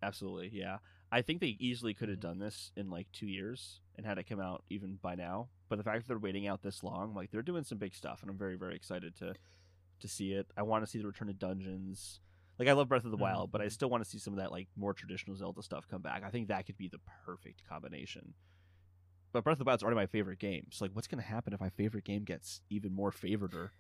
Absolutely, 0.02 0.50
yeah. 0.50 0.80
I 1.12 1.22
think 1.22 1.40
they 1.42 1.58
easily 1.60 1.94
could 1.94 2.10
have 2.10 2.18
Mhm. 2.18 2.22
done 2.22 2.40
this 2.40 2.72
in 2.76 2.90
like 2.90 3.12
two 3.12 3.28
years 3.28 3.82
and 3.96 4.06
had 4.06 4.18
it 4.18 4.24
come 4.24 4.40
out 4.40 4.64
even 4.70 4.96
by 4.96 5.14
now. 5.16 5.50
But 5.70 5.76
the 5.76 5.84
fact 5.84 6.00
that 6.02 6.08
they're 6.08 6.18
waiting 6.20 6.48
out 6.48 6.62
this 6.64 6.84
long, 6.84 7.14
like 7.14 7.30
they're 7.32 7.42
doing 7.44 7.64
some 7.64 7.78
big 7.78 7.94
stuff, 7.94 8.22
and 8.22 8.32
I'm 8.32 8.38
very, 8.38 8.56
very 8.56 8.76
excited 8.76 9.16
to 9.18 9.36
to 10.00 10.08
see 10.08 10.34
it. 10.34 10.52
I 10.58 10.64
want 10.64 10.84
to 10.84 10.90
see 10.90 10.98
the 10.98 11.06
return 11.06 11.30
of 11.30 11.38
dungeons. 11.38 12.22
Like 12.62 12.70
I 12.70 12.74
love 12.74 12.90
Breath 12.90 13.06
of 13.06 13.10
the 13.10 13.18
Mhm. 13.18 13.22
Wild, 13.22 13.52
but 13.52 13.60
I 13.60 13.70
still 13.70 13.90
want 13.90 14.04
to 14.04 14.10
see 14.10 14.20
some 14.20 14.34
of 14.34 14.38
that 14.38 14.52
like 14.52 14.68
more 14.76 14.94
traditional 14.94 15.36
Zelda 15.36 15.64
stuff 15.64 15.88
come 15.88 16.04
back. 16.04 16.22
I 16.24 16.30
think 16.30 16.50
that 16.50 16.68
could 16.68 16.78
be 16.78 16.88
the 16.88 17.00
perfect 17.26 17.68
combination. 17.68 18.36
But 19.32 19.44
Breath 19.44 19.54
of 19.54 19.58
the 19.58 19.64
Wild's 19.64 19.82
already 19.82 19.96
my 19.96 20.06
favorite 20.06 20.38
game. 20.38 20.68
So 20.70 20.86
like, 20.86 20.92
what's 20.94 21.08
going 21.08 21.24
to 21.24 21.28
happen 21.28 21.54
if 21.54 21.60
my 21.60 21.70
favorite 21.72 22.04
game 22.04 22.24
gets 22.24 22.62
even 22.70 22.94
more 22.94 23.12
favored 23.12 23.56
or? 23.56 23.74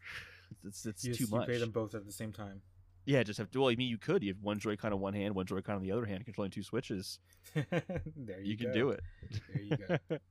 It's 0.64 0.84
it's 0.86 1.04
you, 1.04 1.14
too 1.14 1.26
you 1.28 1.36
much. 1.36 1.46
play 1.46 1.58
them 1.58 1.70
both 1.70 1.94
at 1.94 2.04
the 2.04 2.10
same 2.10 2.32
time. 2.32 2.62
Yeah, 3.04 3.22
just 3.22 3.38
have 3.38 3.48
to. 3.52 3.60
Well, 3.60 3.70
I 3.70 3.76
mean, 3.76 3.88
you 3.88 3.98
could. 3.98 4.24
You 4.24 4.32
have 4.34 4.42
one 4.42 4.58
Joy-Con 4.58 4.92
on 4.92 4.98
one 4.98 5.14
hand, 5.14 5.36
one 5.36 5.46
Joy-Con 5.46 5.76
on 5.76 5.82
the 5.82 5.92
other 5.92 6.04
hand, 6.04 6.24
controlling 6.24 6.50
two 6.50 6.64
switches. 6.64 7.20
there 7.54 8.40
you, 8.40 8.42
You, 8.42 8.56
can 8.56 8.72
do 8.72 8.90
it. 8.90 9.04
There 9.48 9.62
you 9.62 9.76
go. 9.76 10.18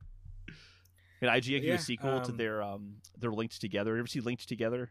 And 1.22 1.30
IGN 1.30 1.62
Yeah, 1.64 1.74
a 1.74 1.78
sequel 1.78 2.20
to 2.20 2.30
um, 2.32 2.36
their 2.36 2.62
um 2.62 2.96
their 3.18 3.32
linked 3.32 3.58
together. 3.58 3.94
You 3.94 4.00
ever 4.00 4.06
see 4.06 4.20
linked 4.20 4.46
together? 4.46 4.90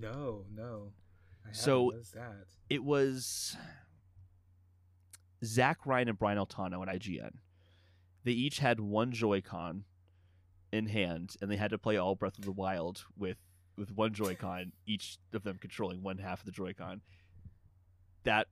No, 0.00 0.44
no. 0.50 0.92
I 1.46 1.52
So- 1.52 1.70
haven't. 1.72 1.86
what 1.86 1.96
is 1.96 2.10
that? 2.12 2.46
It 2.70 2.84
was 2.84 3.56
Zach 5.44 5.86
Ryan 5.86 6.08
and 6.08 6.18
Brian 6.18 6.38
Altano 6.38 6.82
at 6.82 6.88
IGN. 6.88 7.38
They 8.24 8.32
each 8.32 8.58
had 8.58 8.80
one 8.80 9.12
Joy-Con 9.12 9.84
in 10.72 10.86
hand, 10.86 11.36
and 11.40 11.50
they 11.50 11.56
had 11.56 11.70
to 11.70 11.78
play 11.78 11.96
all 11.96 12.14
Breath 12.14 12.38
of 12.38 12.44
the 12.44 12.52
Wild 12.52 13.04
with 13.16 13.38
with 13.76 13.92
one 13.92 14.12
Joy-Con, 14.12 14.72
each 14.86 15.18
of 15.32 15.44
them 15.44 15.56
controlling 15.56 16.02
one 16.02 16.18
half 16.18 16.40
of 16.40 16.46
the 16.46 16.50
Joy-Con. 16.52 17.00
That 18.24 18.48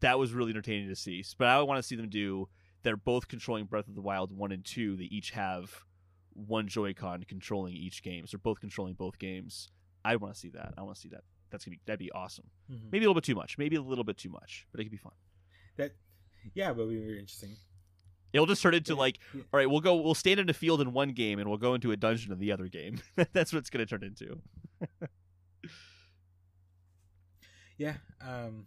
that 0.00 0.18
was 0.18 0.32
really 0.32 0.50
entertaining 0.50 0.88
to 0.90 0.94
see. 0.96 1.24
But 1.38 1.48
I 1.48 1.62
want 1.62 1.78
to 1.78 1.82
see 1.82 1.96
them 1.96 2.10
do. 2.10 2.48
They're 2.82 2.96
both 2.96 3.26
controlling 3.28 3.64
Breath 3.64 3.88
of 3.88 3.94
the 3.94 4.02
Wild 4.02 4.30
one 4.30 4.52
and 4.52 4.64
two. 4.64 4.96
They 4.96 5.04
each 5.04 5.30
have 5.30 5.84
one 6.34 6.68
Joy-Con 6.68 7.24
controlling 7.24 7.74
each 7.74 8.02
game. 8.02 8.26
So 8.26 8.36
they're 8.36 8.42
both 8.42 8.60
controlling 8.60 8.94
both 8.94 9.18
games. 9.18 9.70
I 10.04 10.16
want 10.16 10.34
to 10.34 10.38
see 10.40 10.50
that. 10.50 10.74
I 10.78 10.82
want 10.82 10.96
to 10.96 11.00
see 11.00 11.08
that. 11.10 11.24
That's 11.50 11.64
gonna 11.64 11.76
be 11.76 11.80
that'd 11.86 11.98
be 11.98 12.12
awesome. 12.12 12.44
Mhm. 12.70 12.92
Maybe 12.92 13.04
a 13.04 13.08
little 13.08 13.14
bit 13.14 13.24
too 13.24 13.34
much. 13.34 13.56
Maybe 13.58 13.76
a 13.76 13.82
little 13.82 14.04
bit 14.04 14.16
too 14.18 14.28
much, 14.30 14.66
but 14.70 14.80
it 14.80 14.84
could 14.84 14.92
be 14.92 14.98
fun. 14.98 15.12
That, 15.76 15.92
yeah, 16.54 16.72
but 16.72 16.86
we 16.88 16.98
were 16.98 17.12
interesting. 17.14 17.56
It'll 18.32 18.46
just 18.46 18.60
turn 18.62 18.74
into 18.74 18.92
Yeah, 18.92 18.98
like, 18.98 19.18
all 19.34 19.42
right, 19.52 19.70
we'll 19.70 19.80
go, 19.80 19.96
we'll 19.96 20.14
stand 20.14 20.38
in 20.38 20.50
a 20.50 20.52
field 20.52 20.82
in 20.82 20.92
one 20.92 21.12
game, 21.12 21.38
and 21.38 21.48
we'll 21.48 21.56
go 21.58 21.72
into 21.74 21.92
a 21.92 21.96
dungeon 21.96 22.30
in 22.30 22.38
the 22.38 22.52
other 22.52 22.68
game. 22.68 23.00
That's 23.32 23.54
what 23.54 23.60
it's 23.60 23.70
going 23.70 23.86
to 23.86 23.86
turn 23.86 24.02
into. 24.04 24.40
Yeah, 27.76 27.94
um, 28.20 28.66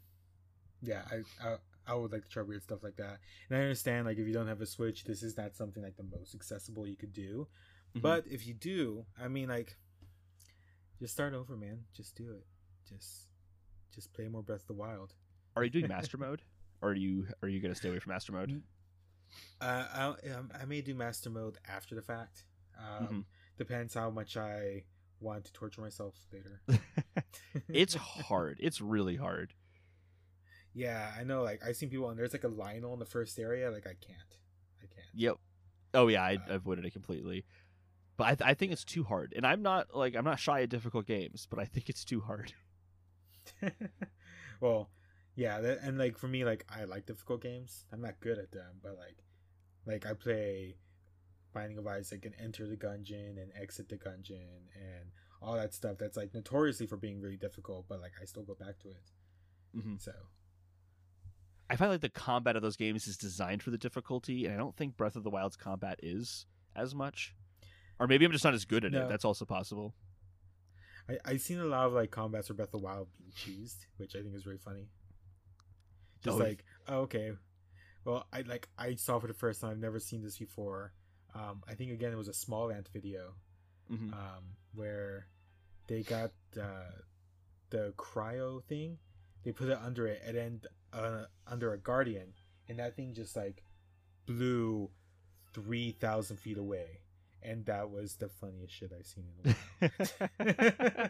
yeah, 0.82 1.02
I, 1.12 1.48
I 1.48 1.56
I 1.86 1.96
would 1.96 2.12
like 2.14 2.24
to 2.24 2.30
try 2.30 2.44
weird 2.44 2.64
stuff 2.64 2.84
like 2.84 2.96
that. 2.98 3.18
And 3.50 3.58
I 3.58 3.62
understand 3.62 4.06
like 4.06 4.18
if 4.18 4.26
you 4.26 4.34
don't 4.34 4.48
have 4.48 4.62
a 4.62 4.66
Switch, 4.66 5.04
this 5.04 5.22
is 5.24 5.36
not 5.36 5.56
something 5.56 5.84
like 5.84 5.98
the 5.98 6.04
most 6.18 6.34
accessible 6.34 6.88
you 6.88 6.96
could 6.96 7.12
do. 7.12 7.48
Mhm. 7.96 8.02
But 8.02 8.26
if 8.28 8.48
you 8.48 8.54
do, 8.54 9.06
I 9.22 9.28
mean, 9.28 9.50
like, 9.50 9.78
just 11.02 11.14
start 11.14 11.34
over, 11.34 11.58
man. 11.58 11.80
Just 11.94 12.16
do 12.16 12.32
it. 12.32 12.46
Just 12.88 13.28
just 13.94 14.14
play 14.14 14.28
more 14.30 14.42
Breath 14.44 14.62
of 14.62 14.68
the 14.68 14.74
Wild. 14.74 15.14
Are 15.58 15.64
you 15.66 15.70
doing 15.70 15.88
master 15.90 16.18
mode, 16.18 16.42
or 16.82 16.92
are 16.92 16.96
you 16.96 17.28
are 17.42 17.50
you 17.50 17.60
going 17.60 17.74
to 17.74 17.78
stay 17.78 17.90
away 17.90 18.00
from 18.00 18.14
master 18.14 18.32
mode? 18.32 18.62
Uh, 19.60 19.86
I 19.94 20.30
um, 20.32 20.50
I 20.60 20.66
may 20.66 20.82
do 20.82 20.94
master 20.96 21.30
mode 21.30 21.58
after 21.68 21.96
the 21.96 22.02
fact. 22.02 22.44
Um, 22.80 23.08
Mhm. 23.08 23.24
Depends 23.58 23.94
how 23.94 24.10
much 24.10 24.38
I 24.38 24.86
want 25.20 25.46
to 25.46 25.54
torture 25.54 25.82
myself 25.82 26.16
later. 26.32 26.62
It's 27.70 27.94
hard. 28.30 28.58
It's 28.62 28.82
really 28.82 29.16
hard. 29.18 29.54
yeah, 30.74 31.12
I 31.20 31.24
know. 31.24 31.44
Like 31.44 31.62
I've 31.66 31.76
seen 31.76 31.90
people, 31.90 32.10
and 32.10 32.18
there's 32.18 32.34
like 32.34 32.44
a 32.46 32.50
Lynel 32.50 32.94
in 32.94 33.00
the 33.00 33.06
first 33.06 33.38
area. 33.40 33.70
Like 33.72 33.86
I 33.88 33.94
can't. 34.06 34.38
I 34.82 34.86
can't. 34.88 35.08
Yep. 35.14 35.36
Oh 35.94 36.08
yeah, 36.08 36.24
I, 36.24 36.36
Uh, 36.36 36.40
I 36.50 36.54
avoided 36.54 36.86
it 36.86 36.92
completely. 36.94 37.46
But 38.22 38.28
I, 38.28 38.36
th- 38.36 38.50
I 38.52 38.54
think 38.54 38.72
it's 38.72 38.86
too 38.86 39.04
hard, 39.04 39.34
and 39.36 39.48
I'm 39.48 39.64
not 39.64 39.96
like 39.96 40.16
I'm 40.16 40.26
not 40.26 40.40
shy 40.40 40.62
at 40.62 40.70
difficult 40.70 41.08
games, 41.08 41.48
but 41.50 41.58
I 41.58 41.66
think 41.66 41.90
it's 41.90 42.06
too 42.06 42.22
hard. 42.22 42.54
well, 44.62 44.92
yeah, 45.36 45.60
that, 45.60 45.80
and 45.82 45.98
like 45.98 46.20
for 46.20 46.28
me, 46.28 46.46
like 46.46 46.64
I 46.70 46.84
like 46.84 47.08
difficult 47.08 47.42
games. 47.42 47.84
I'm 47.92 48.00
not 48.00 48.20
good 48.20 48.38
at 48.38 48.52
them, 48.52 48.76
but 48.84 48.96
like, 48.96 49.18
like 49.88 50.06
I 50.06 50.14
play 50.14 50.76
Binding 51.52 51.80
of 51.80 51.88
Isaac 51.88 52.24
and 52.26 52.36
Enter 52.40 52.68
the 52.68 52.78
Gungeon 52.78 53.42
and 53.42 53.52
Exit 53.60 53.90
the 53.90 53.98
Gungeon 53.98 54.68
and 54.76 55.10
all 55.42 55.56
that 55.56 55.74
stuff. 55.74 55.98
That's 55.98 56.16
like 56.16 56.36
notoriously 56.36 56.86
for 56.86 56.98
being 56.98 57.22
really 57.22 57.38
difficult, 57.38 57.88
but 57.90 58.02
like 58.02 58.14
I 58.22 58.26
still 58.26 58.44
go 58.44 58.54
back 58.54 58.78
to 58.82 58.90
it. 58.90 59.12
Mhm. 59.76 60.00
So 60.00 60.12
I 61.72 61.76
find 61.76 61.90
like 61.90 62.02
the 62.02 62.10
combat 62.10 62.56
of 62.56 62.62
those 62.62 62.78
games 62.78 63.08
is 63.08 63.18
designed 63.18 63.64
for 63.64 63.72
the 63.72 63.80
difficulty, 63.80 64.46
and 64.46 64.54
I 64.54 64.58
don't 64.58 64.78
think 64.78 64.96
Breath 64.96 65.16
of 65.16 65.24
the 65.24 65.32
Wild's 65.32 65.58
combat 65.58 66.00
is 66.04 66.46
as 66.76 66.94
much. 66.94 67.34
Or 68.02 68.08
maybe 68.08 68.26
I'm 68.26 68.32
just 68.32 68.44
not 68.44 68.56
as 68.56 68.66
good 68.66 68.84
at 68.84 68.92
No. 68.92 69.06
it. 69.06 69.10
That's 69.10 69.24
also 69.26 69.46
possible. 69.46 69.94
I 71.08 71.20
I've 71.24 71.42
seen 71.42 71.60
a 71.60 71.66
lot 71.66 71.86
of 71.86 71.94
like 71.94 72.10
combats 72.12 72.48
for 72.48 72.56
Breath 72.56 72.74
of 72.74 72.80
the 72.82 72.86
Wild 72.86 73.08
being 73.18 73.32
cheesed, 73.32 73.86
which 73.98 74.16
I 74.16 74.22
think 74.24 74.36
is 74.36 74.46
really 74.46 74.58
funny. 74.58 74.90
Just 76.24 76.36
Oh, 76.36 76.40
like, 76.44 76.64
oh, 76.88 77.00
okay, 77.02 77.34
well, 78.04 78.26
I 78.34 78.42
like 78.42 78.70
I 78.78 78.96
saw 78.96 79.20
for 79.20 79.28
the 79.28 79.34
first 79.34 79.62
time. 79.62 79.70
I've 79.72 79.78
never 79.80 80.00
seen 80.00 80.24
this 80.24 80.38
before. 80.38 80.94
Um, 81.36 81.62
I 81.68 81.76
think 81.76 81.92
again 81.92 82.12
it 82.12 82.18
was 82.18 82.28
a 82.28 82.34
small 82.34 82.72
ant 82.72 82.90
video. 82.92 83.36
Mhm. 83.92 84.14
um, 84.14 84.56
where 84.74 85.28
they 85.88 86.02
got 86.02 86.32
uh, 86.58 86.92
the 87.72 87.94
cryo 87.98 88.64
thing. 88.64 88.98
They 89.44 89.52
put 89.52 89.68
it 89.68 89.78
under 89.78 90.08
it, 90.08 90.22
and 90.26 90.38
then 90.38 90.62
uh, 90.94 91.26
under 91.46 91.74
a 91.74 91.78
guardian, 91.78 92.34
and 92.70 92.80
that 92.80 92.96
thing 92.96 93.14
just 93.14 93.36
like 93.36 93.64
blew 94.26 94.90
three 95.54 95.92
thousand 95.92 96.38
feet 96.38 96.58
away, 96.58 97.01
and 97.44 97.66
that 97.66 97.90
was 97.90 98.16
the 98.16 98.30
funniest 98.30 98.74
shit 98.74 98.92
I've 98.98 99.06
seen 99.06 99.26
in 99.44 99.56
a 99.82 99.90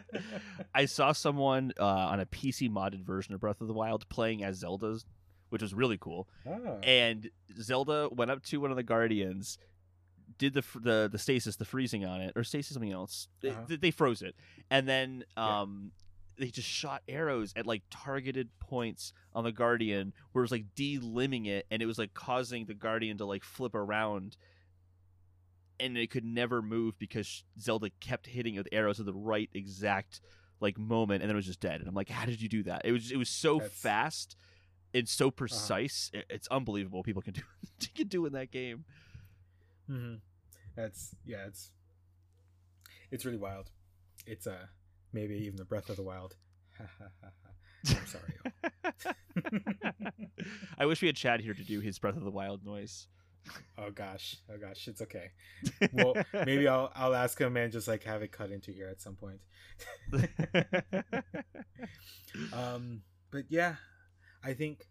I 0.74 0.86
saw 0.86 1.12
someone 1.12 1.72
uh, 1.78 1.84
on 1.86 2.20
a 2.20 2.26
PC 2.26 2.70
modded 2.70 3.04
version 3.04 3.34
of 3.34 3.40
Breath 3.40 3.60
of 3.60 3.68
the 3.68 3.74
Wild 3.74 4.08
playing 4.08 4.42
as 4.44 4.56
Zelda's, 4.58 5.04
which 5.50 5.62
was 5.62 5.74
really 5.74 5.98
cool. 5.98 6.28
oh. 6.46 6.78
And 6.82 7.30
Zelda 7.60 8.08
went 8.10 8.30
up 8.30 8.42
to 8.44 8.58
one 8.60 8.70
of 8.70 8.76
the 8.76 8.82
guardians, 8.82 9.58
did 10.38 10.54
the 10.54 10.64
the 10.80 11.08
the 11.12 11.18
stasis, 11.18 11.56
the 11.56 11.64
freezing 11.64 12.04
on 12.04 12.20
it, 12.20 12.32
or 12.36 12.44
stasis 12.44 12.74
something 12.74 12.92
else. 12.92 13.28
They, 13.40 13.50
Uh-huh. 13.50 13.76
they 13.80 13.90
froze 13.90 14.22
it, 14.22 14.34
and 14.70 14.88
then 14.88 15.24
Yeah. 15.36 15.60
um. 15.62 15.92
They 16.38 16.46
just 16.48 16.66
shot 16.66 17.02
arrows 17.06 17.52
at 17.56 17.66
like 17.66 17.82
targeted 17.90 18.48
points 18.58 19.12
on 19.34 19.44
the 19.44 19.52
Guardian, 19.52 20.14
where 20.32 20.40
it 20.40 20.46
was 20.46 20.50
like 20.50 20.64
delimbing 20.74 21.44
it, 21.44 21.66
and 21.70 21.82
it 21.82 21.86
was 21.86 21.98
like 21.98 22.14
causing 22.14 22.64
the 22.64 22.72
Guardian 22.74 23.18
to 23.18 23.26
like 23.26 23.44
flip 23.44 23.74
around, 23.74 24.38
and 25.82 25.98
it 25.98 26.10
could 26.10 26.24
never 26.24 26.62
move 26.62 26.98
because 26.98 27.44
Zelda 27.60 27.90
kept 28.00 28.26
hitting 28.26 28.54
it 28.54 28.58
with 28.58 28.68
arrows 28.72 29.00
at 29.00 29.06
the 29.06 29.12
right 29.12 29.50
exact 29.52 30.20
like 30.60 30.78
moment, 30.78 31.22
and 31.22 31.28
then 31.28 31.34
it 31.34 31.38
was 31.38 31.46
just 31.46 31.60
dead. 31.60 31.80
And 31.80 31.88
I'm 31.88 31.94
like, 31.94 32.08
how 32.08 32.24
did 32.24 32.40
you 32.40 32.48
do 32.48 32.62
that? 32.64 32.82
It 32.84 32.92
was 32.92 33.10
it 33.10 33.16
was 33.16 33.28
so 33.28 33.58
That's- 33.58 33.72
fast 33.78 34.36
and 34.94 35.08
so 35.08 35.30
precise. 35.30 36.10
It- 36.14 36.26
It's 36.30 36.48
unbelievable. 36.48 37.02
People 37.02 37.22
can 37.22 37.34
do 37.34 37.42
can 37.94 38.08
do 38.08 38.24
in 38.26 38.32
that 38.34 38.50
game. 38.50 38.84
hmm 39.86 40.14
That's 40.76 41.14
yeah, 41.26 41.46
it's 41.46 41.70
it's 43.10 43.24
really 43.24 43.38
wild. 43.38 43.70
It's 44.26 44.46
uh 44.46 44.66
maybe 45.12 45.34
even 45.34 45.56
the 45.56 45.64
Breath 45.64 45.90
of 45.90 45.96
the 45.96 46.02
Wild. 46.02 46.36
I'm 47.88 48.06
sorry. 48.06 48.34
I 50.78 50.86
wish 50.86 51.02
we 51.02 51.08
had 51.08 51.16
Chad 51.16 51.40
here 51.40 51.54
to 51.54 51.64
do 51.64 51.80
his 51.80 51.98
Breath 51.98 52.16
of 52.16 52.22
the 52.24 52.30
Wild 52.30 52.64
noise. 52.64 53.08
Oh 53.78 53.90
gosh, 53.90 54.36
oh 54.52 54.58
gosh, 54.58 54.88
it's 54.88 55.02
okay. 55.02 55.30
Well, 55.92 56.14
maybe 56.32 56.68
I'll 56.68 56.92
I'll 56.94 57.14
ask 57.14 57.40
him 57.40 57.56
and 57.56 57.72
just 57.72 57.88
like 57.88 58.04
have 58.04 58.22
it 58.22 58.32
cut 58.32 58.50
into 58.50 58.72
here 58.72 58.88
at 58.88 59.00
some 59.00 59.14
point. 59.14 59.40
um, 62.52 63.02
but 63.30 63.44
yeah, 63.48 63.76
I 64.44 64.54
think 64.54 64.86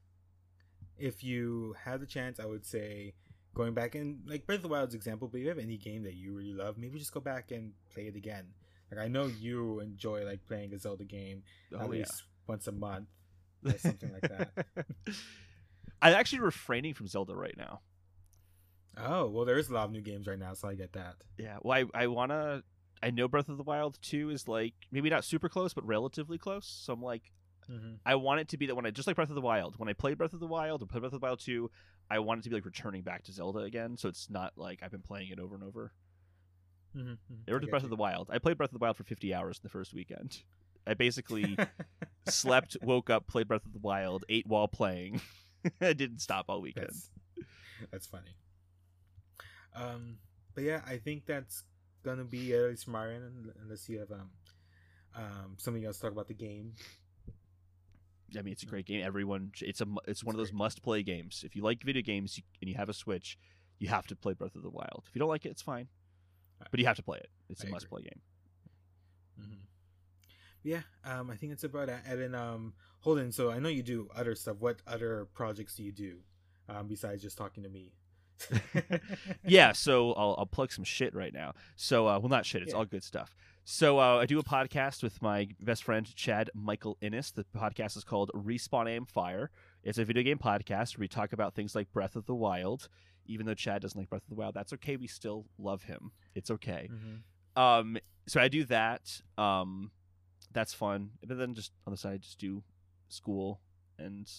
if 0.97 1.23
you 1.23 1.75
had 1.83 2.01
the 2.01 2.05
chance, 2.05 2.39
I 2.39 2.45
would 2.45 2.65
say 2.65 3.13
going 3.53 3.73
back 3.73 3.95
and 3.95 4.19
like 4.25 4.45
Breath 4.45 4.57
of 4.57 4.63
the 4.63 4.69
Wild's 4.69 4.95
example. 4.95 5.27
But 5.27 5.37
if 5.37 5.43
you 5.43 5.49
have 5.49 5.59
any 5.59 5.77
game 5.77 6.03
that 6.03 6.15
you 6.15 6.33
really 6.33 6.53
love, 6.53 6.77
maybe 6.77 6.99
just 6.99 7.13
go 7.13 7.19
back 7.19 7.51
and 7.51 7.73
play 7.93 8.03
it 8.03 8.15
again. 8.15 8.47
Like 8.91 8.99
I 8.99 9.07
know 9.07 9.25
you 9.25 9.79
enjoy 9.79 10.25
like 10.25 10.45
playing 10.45 10.73
a 10.73 10.79
Zelda 10.79 11.05
game 11.05 11.43
at 11.73 11.79
oh, 11.79 11.83
yeah. 11.83 11.99
least 11.99 12.23
once 12.47 12.67
a 12.67 12.71
month 12.71 13.07
or 13.65 13.77
something 13.77 14.11
like 14.11 14.29
that. 14.29 14.65
I'm 16.01 16.13
actually 16.13 16.39
refraining 16.39 16.93
from 16.93 17.07
Zelda 17.07 17.35
right 17.35 17.55
now. 17.57 17.81
Oh 18.97 19.27
well, 19.27 19.45
there 19.45 19.57
is 19.57 19.69
a 19.69 19.73
lot 19.73 19.85
of 19.85 19.91
new 19.91 20.01
games 20.01 20.27
right 20.27 20.39
now, 20.39 20.53
so 20.53 20.67
I 20.67 20.75
get 20.75 20.93
that. 20.93 21.15
Yeah. 21.37 21.57
Well, 21.61 21.87
I, 21.93 22.03
I 22.03 22.07
want 22.07 22.31
to. 22.31 22.63
I 23.03 23.09
know 23.09 23.27
Breath 23.27 23.49
of 23.49 23.57
the 23.57 23.63
Wild 23.63 23.97
2 24.03 24.29
is 24.29 24.47
like 24.47 24.73
maybe 24.91 25.09
not 25.09 25.23
super 25.23 25.49
close, 25.49 25.73
but 25.73 25.85
relatively 25.87 26.37
close. 26.37 26.67
So 26.67 26.93
I'm 26.93 27.01
like, 27.01 27.31
Mm-hmm. 27.69 27.93
I 28.05 28.15
want 28.15 28.41
it 28.41 28.49
to 28.49 28.57
be 28.57 28.65
that 28.67 28.75
when 28.75 28.85
I 28.85 28.91
just 28.91 29.07
like 29.07 29.15
Breath 29.15 29.29
of 29.29 29.35
the 29.35 29.41
Wild, 29.41 29.77
when 29.77 29.89
I 29.89 29.93
played 29.93 30.17
Breath 30.17 30.33
of 30.33 30.39
the 30.39 30.47
Wild 30.47 30.81
or 30.81 30.85
play 30.85 30.99
Breath 30.99 31.13
of 31.13 31.21
the 31.21 31.25
Wild 31.25 31.39
2, 31.39 31.69
I 32.09 32.19
want 32.19 32.39
it 32.39 32.43
to 32.43 32.49
be 32.49 32.55
like 32.55 32.65
returning 32.65 33.03
back 33.03 33.23
to 33.23 33.31
Zelda 33.31 33.59
again. 33.59 33.97
So 33.97 34.09
it's 34.09 34.29
not 34.29 34.53
like 34.57 34.79
I've 34.83 34.91
been 34.91 35.01
playing 35.01 35.29
it 35.29 35.39
over 35.39 35.55
and 35.55 35.63
over. 35.63 35.93
Mm-hmm. 36.95 37.13
It 37.47 37.53
was 37.53 37.69
Breath 37.69 37.83
of 37.83 37.89
the 37.89 37.95
Wild. 37.95 38.29
I 38.31 38.39
played 38.39 38.57
Breath 38.57 38.71
of 38.71 38.79
the 38.79 38.83
Wild 38.83 38.97
for 38.97 39.03
50 39.03 39.33
hours 39.33 39.57
in 39.57 39.61
the 39.63 39.69
first 39.69 39.93
weekend. 39.93 40.39
I 40.85 40.95
basically 40.95 41.57
slept, 42.27 42.75
woke 42.81 43.09
up, 43.09 43.27
played 43.27 43.47
Breath 43.47 43.65
of 43.65 43.73
the 43.73 43.79
Wild, 43.79 44.25
ate 44.27 44.47
while 44.47 44.67
playing. 44.67 45.21
I 45.81 45.93
didn't 45.93 46.19
stop 46.19 46.45
all 46.49 46.61
weekend. 46.61 46.87
That's, 46.87 47.09
that's 47.91 48.07
funny. 48.07 48.35
Um, 49.75 50.17
but 50.53 50.63
yeah, 50.63 50.81
I 50.85 50.97
think 50.97 51.25
that's 51.25 51.63
gonna 52.03 52.23
be 52.25 52.53
it 52.53 52.63
at 52.63 52.69
least 52.69 52.85
from 52.85 52.95
our 52.95 53.09
end, 53.09 53.51
unless 53.61 53.87
you 53.87 53.99
have 53.99 54.11
um, 54.11 54.29
um 55.15 55.55
something 55.57 55.85
else 55.85 55.97
to 55.97 56.03
talk 56.03 56.11
about 56.11 56.27
the 56.27 56.33
game. 56.33 56.73
I 58.37 58.41
mean, 58.41 58.53
it's 58.53 58.63
a 58.63 58.65
great 58.65 58.85
game. 58.85 59.03
Everyone, 59.03 59.51
it's 59.59 59.81
a, 59.81 59.85
mu- 59.85 59.97
it's 60.07 60.23
one 60.23 60.33
of 60.33 60.37
those 60.37 60.53
must-play 60.53 61.03
games. 61.03 61.43
If 61.45 61.53
you 61.53 61.63
like 61.63 61.83
video 61.83 62.01
games 62.01 62.37
you, 62.37 62.43
and 62.61 62.69
you 62.69 62.77
have 62.77 62.87
a 62.87 62.93
Switch, 62.93 63.37
you 63.77 63.89
have 63.89 64.07
to 64.07 64.15
play 64.15 64.33
Breath 64.33 64.55
of 64.55 64.63
the 64.63 64.69
Wild. 64.69 65.03
If 65.09 65.13
you 65.13 65.19
don't 65.19 65.27
like 65.27 65.45
it, 65.45 65.49
it's 65.49 65.61
fine, 65.61 65.89
but 66.69 66.79
you 66.79 66.85
have 66.85 66.95
to 66.95 67.03
play 67.03 67.17
it. 67.17 67.29
It's 67.49 67.61
I 67.61 67.63
a 67.63 67.67
agree. 67.67 67.73
must-play 67.73 68.01
game. 68.03 68.21
Mm-hmm. 69.41 69.63
Yeah, 70.63 70.81
um, 71.03 71.29
I 71.29 71.35
think 71.35 71.51
that's 71.51 71.63
about 71.65 71.89
it. 71.89 71.99
And 72.07 72.21
then 72.21 72.35
um, 72.35 72.73
Holden. 72.99 73.31
So 73.33 73.51
I 73.51 73.59
know 73.59 73.69
you 73.69 73.83
do 73.83 74.07
other 74.15 74.35
stuff. 74.35 74.57
What 74.59 74.79
other 74.87 75.27
projects 75.33 75.75
do 75.75 75.83
you 75.83 75.91
do, 75.91 76.19
um, 76.69 76.87
besides 76.87 77.21
just 77.21 77.37
talking 77.37 77.63
to 77.63 77.69
me? 77.69 77.91
yeah, 79.45 79.71
so 79.71 80.13
I'll, 80.13 80.35
I'll 80.39 80.45
plug 80.45 80.71
some 80.71 80.83
shit 80.83 81.13
right 81.15 81.33
now. 81.33 81.53
So, 81.75 82.07
uh, 82.07 82.19
well, 82.19 82.29
not 82.29 82.45
shit. 82.45 82.61
It's 82.61 82.71
Yeah. 82.71 82.77
all 82.79 82.85
good 82.85 83.03
stuff. 83.03 83.35
So 83.63 83.99
uh, 83.99 84.17
I 84.17 84.25
do 84.25 84.39
a 84.39 84.43
podcast 84.43 85.03
with 85.03 85.21
my 85.21 85.47
best 85.59 85.83
friend 85.83 86.13
Chad 86.15 86.49
Michael 86.55 86.97
Innes. 87.01 87.31
The 87.31 87.45
podcast 87.55 87.95
is 87.95 88.03
called 88.03 88.31
Respawn 88.33 88.89
Aim 88.89 89.05
Fire. 89.05 89.51
It's 89.83 89.97
a 89.99 90.05
video 90.05 90.23
game 90.23 90.39
podcast 90.39 90.97
where 90.97 91.01
we 91.03 91.07
talk 91.07 91.31
about 91.33 91.53
things 91.53 91.75
like 91.75 91.91
Breath 91.93 92.15
of 92.15 92.25
the 92.25 92.35
Wild. 92.35 92.89
Even 93.27 93.45
though 93.45 93.53
Chad 93.53 93.83
doesn't 93.83 93.97
like 93.99 94.09
Breath 94.09 94.23
of 94.23 94.29
the 94.29 94.35
Wild, 94.35 94.55
that's 94.55 94.73
okay. 94.73 94.95
We 94.97 95.07
still 95.07 95.45
love 95.59 95.83
him. 95.83 96.11
It's 96.33 96.49
okay. 96.49 96.89
Mhm. 96.91 97.61
Um, 97.61 97.97
so 98.27 98.41
I 98.41 98.47
do 98.47 98.63
that. 98.65 99.21
Um, 99.37 99.91
that's 100.51 100.73
fun. 100.73 101.11
But 101.25 101.37
then 101.37 101.53
just 101.53 101.71
on 101.85 101.91
the 101.91 101.97
side, 101.97 102.13
I 102.13 102.17
just 102.17 102.39
do 102.39 102.63
school 103.09 103.61
and 103.99 104.29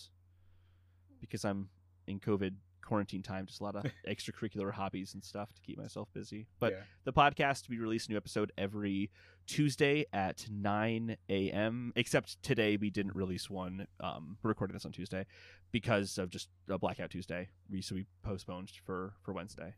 because 1.21 1.45
I'm 1.45 1.69
in 2.09 2.19
COVID 2.19 2.55
quarantine 2.83 3.23
time, 3.23 3.47
just 3.47 3.61
a 3.61 3.65
lot 3.65 3.77
of 3.77 3.85
extracurricular 4.09 4.73
hobbies 4.73 5.15
and 5.15 5.25
stuff 5.25 5.53
to 5.55 5.63
keep 5.63 5.79
myself 5.79 6.09
busy. 6.13 6.47
But 6.59 6.73
yeah. 6.73 6.79
the 7.05 7.13
podcast 7.13 7.69
we 7.69 7.79
release 7.79 8.07
a 8.07 8.11
new 8.11 8.17
episode 8.17 8.53
every 8.59 9.11
Tuesday 9.47 10.05
at 10.13 10.47
9 10.51 11.17
a.m. 11.29 11.93
Except 11.97 12.43
today 12.43 12.77
we 12.77 12.91
didn't 12.91 13.15
release 13.15 13.49
one. 13.49 13.87
Um, 14.01 14.39
we're 14.43 14.49
recording 14.49 14.75
this 14.75 14.85
on 14.85 14.93
Tuesday 14.93 15.27
because 15.71 16.19
of 16.19 16.31
just 16.31 16.49
a 16.69 16.79
blackout 16.79 17.11
Tuesday. 17.11 17.49
We 17.71 17.83
so 17.83 17.95
we 17.95 18.07
postponed 18.23 18.71
for 18.85 19.15
for 19.23 19.33
Wednesday. 19.33 19.75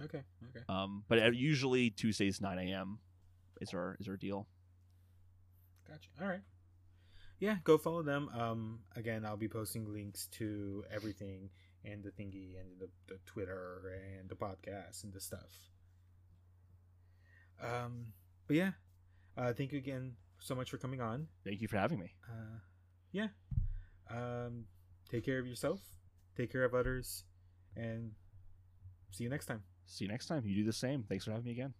okay, 0.00 0.22
okay, 0.50 0.64
Um, 0.68 1.04
but 1.08 1.34
usually 1.34 1.90
Tuesdays 1.90 2.40
9 2.40 2.58
a.m. 2.58 2.98
is 3.60 3.74
our 3.74 3.96
is 4.00 4.08
our 4.08 4.16
deal. 4.16 4.46
gotcha. 5.88 6.08
All 6.20 6.28
right. 6.28 6.42
Yeah, 7.40 7.56
go 7.64 7.76
follow 7.76 8.02
them. 8.02 8.30
Um, 8.32 8.78
again, 8.96 9.26
I'll 9.26 9.36
be 9.36 9.48
posting 9.48 9.92
links 9.92 10.28
to 10.38 10.84
everything 10.90 11.50
and 11.84 12.02
the 12.02 12.10
thingy 12.10 12.58
and 12.58 12.80
the, 12.80 12.88
the 13.08 13.18
Twitter 13.26 13.92
and 14.18 14.28
the 14.28 14.34
podcast 14.34 15.04
and 15.04 15.12
the 15.12 15.20
stuff. 15.20 15.70
Um, 17.62 18.06
but 18.46 18.56
yeah, 18.56 18.72
uh, 19.36 19.52
thank 19.52 19.72
you 19.72 19.78
again 19.78 20.14
so 20.38 20.54
much 20.54 20.70
for 20.70 20.78
coming 20.78 21.00
on. 21.00 21.28
Thank 21.44 21.60
you 21.60 21.68
for 21.68 21.76
having 21.76 21.98
me. 21.98 22.14
Uh, 22.28 22.58
yeah. 23.12 23.28
Um, 24.10 24.64
take 25.10 25.24
care 25.24 25.38
of 25.38 25.46
yourself, 25.46 25.80
take 26.36 26.52
care 26.52 26.64
of 26.64 26.74
others, 26.74 27.24
and 27.76 28.12
see 29.10 29.24
you 29.24 29.30
next 29.30 29.46
time. 29.46 29.62
See 29.86 30.04
you 30.04 30.10
next 30.10 30.26
time. 30.26 30.42
You 30.44 30.56
do 30.56 30.64
the 30.64 30.72
same. 30.72 31.04
Thanks 31.08 31.24
for 31.24 31.30
having 31.30 31.44
me 31.44 31.52
again. 31.52 31.74